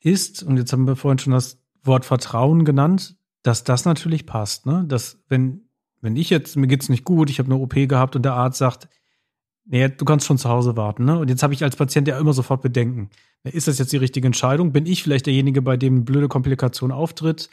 ist, 0.00 0.42
und 0.42 0.56
jetzt 0.56 0.72
haben 0.72 0.86
wir 0.86 0.96
vorhin 0.96 1.18
schon 1.18 1.32
das 1.32 1.58
Wort 1.82 2.04
Vertrauen 2.04 2.64
genannt, 2.64 3.16
dass 3.42 3.62
das 3.64 3.84
natürlich 3.84 4.26
passt, 4.26 4.66
ne? 4.66 4.84
Dass 4.88 5.18
wenn, 5.28 5.68
wenn 6.04 6.16
ich 6.16 6.30
jetzt, 6.30 6.56
mir 6.56 6.66
geht's 6.66 6.88
nicht 6.88 7.04
gut, 7.04 7.30
ich 7.30 7.38
habe 7.38 7.52
eine 7.52 7.60
OP 7.60 7.74
gehabt 7.74 8.14
und 8.14 8.22
der 8.22 8.34
Arzt 8.34 8.58
sagt, 8.58 8.88
nee, 9.64 9.88
du 9.88 10.04
kannst 10.04 10.26
schon 10.26 10.38
zu 10.38 10.48
Hause 10.48 10.76
warten, 10.76 11.04
ne? 11.04 11.18
Und 11.18 11.28
jetzt 11.28 11.42
habe 11.42 11.54
ich 11.54 11.64
als 11.64 11.76
Patient 11.76 12.06
ja 12.06 12.18
immer 12.18 12.34
sofort 12.34 12.62
Bedenken. 12.62 13.08
Ist 13.42 13.68
das 13.68 13.78
jetzt 13.78 13.92
die 13.92 13.96
richtige 13.96 14.26
Entscheidung? 14.26 14.72
Bin 14.72 14.86
ich 14.86 15.02
vielleicht 15.02 15.26
derjenige, 15.26 15.62
bei 15.62 15.76
dem 15.76 15.94
eine 15.94 16.04
blöde 16.04 16.28
Komplikation 16.28 16.92
auftritt? 16.92 17.48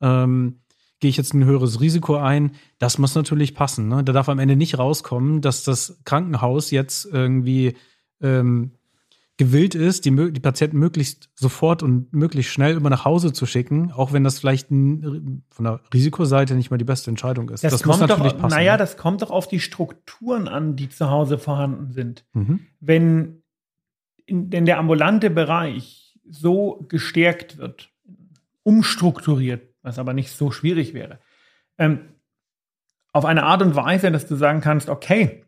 Ähm, 0.00 0.60
Gehe 1.00 1.10
ich 1.10 1.16
jetzt 1.16 1.34
ein 1.34 1.44
höheres 1.44 1.80
Risiko 1.80 2.16
ein? 2.16 2.52
Das 2.78 2.98
muss 2.98 3.14
natürlich 3.14 3.54
passen. 3.54 3.88
Ne? 3.88 4.04
Da 4.04 4.12
darf 4.12 4.28
am 4.28 4.38
Ende 4.38 4.56
nicht 4.56 4.78
rauskommen, 4.78 5.40
dass 5.40 5.64
das 5.64 6.00
Krankenhaus 6.04 6.70
jetzt 6.70 7.04
irgendwie 7.04 7.76
ähm, 8.22 8.72
gewillt 9.36 9.74
ist, 9.74 10.04
die, 10.04 10.32
die 10.32 10.40
Patienten 10.40 10.78
möglichst 10.78 11.28
sofort 11.34 11.82
und 11.82 12.12
möglichst 12.12 12.52
schnell 12.52 12.76
immer 12.76 12.90
nach 12.90 13.04
Hause 13.04 13.32
zu 13.32 13.46
schicken, 13.46 13.90
auch 13.90 14.12
wenn 14.12 14.22
das 14.22 14.38
vielleicht 14.38 14.68
von 14.68 15.42
der 15.58 15.80
Risikoseite 15.92 16.54
nicht 16.54 16.70
mal 16.70 16.76
die 16.76 16.84
beste 16.84 17.10
Entscheidung 17.10 17.48
ist. 17.50 17.64
Das, 17.64 17.72
muss 17.72 17.82
kommt 17.82 18.08
natürlich 18.08 18.32
doch, 18.34 18.40
passen. 18.40 18.56
naja, 18.56 18.72
ne? 18.72 18.78
das 18.78 18.96
kommt 18.96 19.22
doch 19.22 19.30
auf 19.30 19.48
die 19.48 19.58
Strukturen 19.58 20.46
an, 20.46 20.76
die 20.76 20.88
zu 20.88 21.10
Hause 21.10 21.38
vorhanden 21.38 21.90
sind. 21.90 22.24
mhm. 22.32 22.66
wenn 22.80 23.42
in, 24.26 24.50
denn 24.50 24.64
der 24.64 24.78
ambulante 24.78 25.30
Bereich 25.30 26.16
so 26.28 26.86
gestärkt 26.88 27.58
wird, 27.58 27.90
umstrukturiert, 28.62 29.74
was 29.82 29.98
aber 29.98 30.14
nicht 30.14 30.30
so 30.30 30.50
schwierig 30.50 30.94
wäre, 30.94 31.18
ähm, 31.76 32.14
auf 33.12 33.24
eine 33.24 33.44
Art 33.44 33.62
und 33.62 33.76
Weise, 33.76 34.10
dass 34.10 34.26
du 34.26 34.34
sagen 34.36 34.60
kannst, 34.60 34.88
okay, 34.88 35.44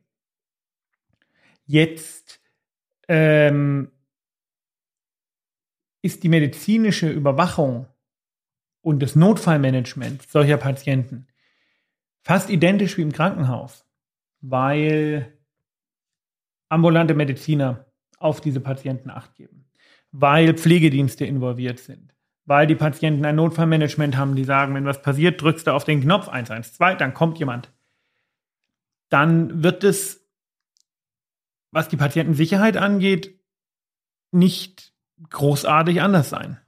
jetzt 1.65 2.41
ähm, 3.09 3.91
ist 6.03 6.23
die 6.23 6.29
medizinische 6.29 7.11
Überwachung 7.11 7.87
und 8.81 9.01
das 9.03 9.17
Notfallmanagement 9.17 10.23
solcher 10.29 10.57
Patienten 10.57 11.27
fast 12.23 12.51
identisch 12.51 12.97
wie 12.97 13.03
im 13.03 13.13
Krankenhaus, 13.13 13.87
weil 14.41 15.33
ambulante 16.69 17.15
Mediziner 17.15 17.87
auf 18.19 18.41
diese 18.41 18.61
Patienten 18.61 19.11
acht 19.11 19.37
geben, 19.37 19.71
weil 20.11 20.55
Pflegedienste 20.55 21.25
involviert 21.25 21.79
sind, 21.79 22.15
weil 22.45 22.67
die 22.67 22.75
Patienten 22.75 23.25
ein 23.25 23.37
Notfallmanagement 23.37 24.17
haben, 24.17 24.35
die 24.35 24.43
sagen, 24.43 24.75
wenn 24.75 24.85
was 24.85 25.03
passiert, 25.03 25.41
drückst 25.41 25.69
du 25.69 25.73
auf 25.73 25.85
den 25.85 26.01
Knopf 26.01 26.29
112, 26.29 26.97
dann 26.97 27.15
kommt 27.15 27.39
jemand. 27.39 27.73
Dann 29.09 29.63
wird 29.63 29.85
es, 29.85 30.26
was 31.71 31.89
die 31.89 31.97
Patientensicherheit 31.97 32.77
angeht, 32.77 33.39
nicht 34.33 34.93
großartig 35.31 36.03
anders 36.03 36.29
sein. 36.31 36.59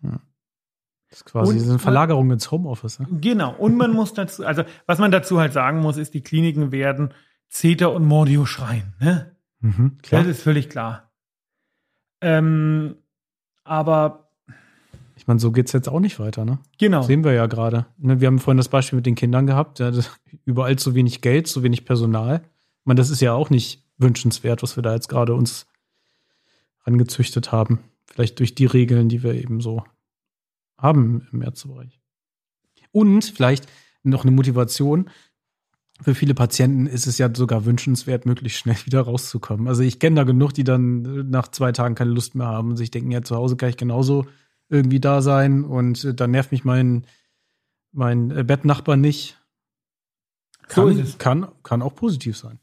Das 1.10 1.18
ist 1.20 1.24
quasi 1.24 1.58
Und- 1.58 1.64
eine 1.68 1.78
Verlagerung 1.78 2.30
ins 2.30 2.50
Homeoffice. 2.50 2.98
Ne? 3.00 3.06
Genau. 3.20 3.54
Und 3.54 3.76
man 3.76 3.92
muss 3.92 4.12
dazu, 4.14 4.44
also 4.44 4.64
was 4.86 4.98
man 4.98 5.10
dazu 5.10 5.40
halt 5.40 5.52
sagen 5.52 5.80
muss, 5.80 5.96
ist, 5.96 6.14
die 6.14 6.22
Kliniken 6.22 6.70
werden 6.72 7.12
Zeta 7.48 7.86
und 7.86 8.04
Mordio 8.04 8.44
schreien. 8.46 8.94
Ne? 9.00 9.34
Mhm, 9.60 9.98
klar. 10.02 10.22
Das 10.22 10.30
ist 10.30 10.42
völlig 10.42 10.68
klar. 10.68 11.10
Ähm, 12.20 12.96
aber 13.64 14.30
Ich 15.16 15.26
meine, 15.26 15.40
so 15.40 15.50
geht's 15.52 15.72
jetzt 15.72 15.88
auch 15.88 16.00
nicht 16.00 16.18
weiter, 16.20 16.44
ne? 16.44 16.58
genau. 16.78 17.02
Sehen 17.02 17.24
wir 17.24 17.32
ja 17.32 17.46
gerade. 17.46 17.86
Ne, 17.98 18.20
Wir 18.20 18.28
haben 18.28 18.38
vorhin 18.38 18.56
das 18.58 18.68
Beispiel 18.68 18.96
mit 18.96 19.06
den 19.06 19.14
Kindern 19.14 19.46
gehabt. 19.46 19.78
Ja, 19.78 19.90
überall 20.44 20.76
zu 20.76 20.94
wenig 20.94 21.20
Geld, 21.22 21.46
zu 21.48 21.62
wenig 21.62 21.84
Personal. 21.84 22.42
Ich 22.80 22.86
meine, 22.86 22.98
das 22.98 23.10
ist 23.10 23.20
ja 23.20 23.32
auch 23.32 23.50
nicht 23.50 23.84
wünschenswert, 23.98 24.62
was 24.62 24.76
wir 24.76 24.82
da 24.82 24.94
jetzt 24.94 25.08
gerade 25.08 25.34
uns 25.34 25.66
angezüchtet 26.84 27.52
haben. 27.52 27.80
Vielleicht 28.06 28.38
durch 28.38 28.54
die 28.54 28.66
Regeln, 28.66 29.08
die 29.08 29.22
wir 29.22 29.34
eben 29.34 29.60
so 29.60 29.84
haben 30.78 31.28
im 31.32 31.42
Ärztebereich. 31.42 32.00
Und 32.92 33.24
vielleicht 33.24 33.66
noch 34.02 34.24
eine 34.24 34.30
Motivation. 34.30 35.10
Für 36.00 36.14
viele 36.14 36.34
Patienten 36.34 36.86
ist 36.86 37.06
es 37.06 37.18
ja 37.18 37.28
sogar 37.34 37.64
wünschenswert, 37.64 38.24
möglichst 38.24 38.60
schnell 38.60 38.76
wieder 38.86 39.02
rauszukommen. 39.02 39.68
Also 39.68 39.82
ich 39.82 39.98
kenne 39.98 40.16
da 40.16 40.24
genug, 40.24 40.54
die 40.54 40.64
dann 40.64 41.28
nach 41.28 41.48
zwei 41.48 41.72
Tagen 41.72 41.94
keine 41.94 42.10
Lust 42.10 42.34
mehr 42.34 42.46
haben 42.46 42.70
und 42.70 42.76
sich 42.76 42.90
denken, 42.90 43.10
ja, 43.10 43.22
zu 43.22 43.36
Hause 43.36 43.56
kann 43.56 43.70
ich 43.70 43.76
genauso 43.76 44.26
irgendwie 44.68 45.00
da 45.00 45.22
sein 45.22 45.64
und 45.64 46.04
äh, 46.04 46.14
dann 46.14 46.30
nervt 46.30 46.52
mich 46.52 46.64
mein, 46.64 47.06
mein 47.90 48.30
äh, 48.30 48.44
Bettnachbar 48.44 48.96
nicht. 48.96 49.38
So 50.68 50.82
Kann, 50.82 50.98
ist 50.98 51.08
es. 51.08 51.18
kann, 51.18 51.48
kann 51.62 51.80
auch 51.80 51.94
positiv 51.94 52.36
sein. 52.36 52.60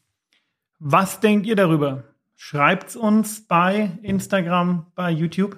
Was 0.80 1.20
denkt 1.20 1.46
ihr 1.46 1.56
darüber? 1.56 2.04
Schreibt's 2.36 2.96
uns 2.96 3.48
bei 3.48 3.92
Instagram, 4.02 4.88
bei 4.96 5.10
YouTube. 5.12 5.58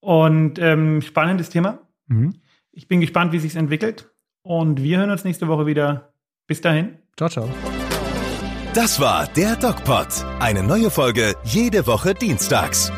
Und 0.00 0.58
ähm, 0.58 1.02
spannendes 1.02 1.50
Thema. 1.50 1.78
Mhm. 2.06 2.34
Ich 2.72 2.88
bin 2.88 3.00
gespannt, 3.00 3.32
wie 3.32 3.38
sich's 3.38 3.54
entwickelt. 3.54 4.10
Und 4.42 4.82
wir 4.82 4.98
hören 4.98 5.10
uns 5.10 5.24
nächste 5.24 5.48
Woche 5.48 5.66
wieder. 5.66 6.12
Bis 6.46 6.60
dahin. 6.60 6.98
Ciao, 7.16 7.28
ciao. 7.28 7.48
Das 8.74 9.00
war 9.00 9.26
der 9.28 9.56
DocPod. 9.56 10.08
Eine 10.40 10.62
neue 10.62 10.90
Folge 10.90 11.34
jede 11.44 11.86
Woche 11.86 12.12
dienstags. 12.12 12.92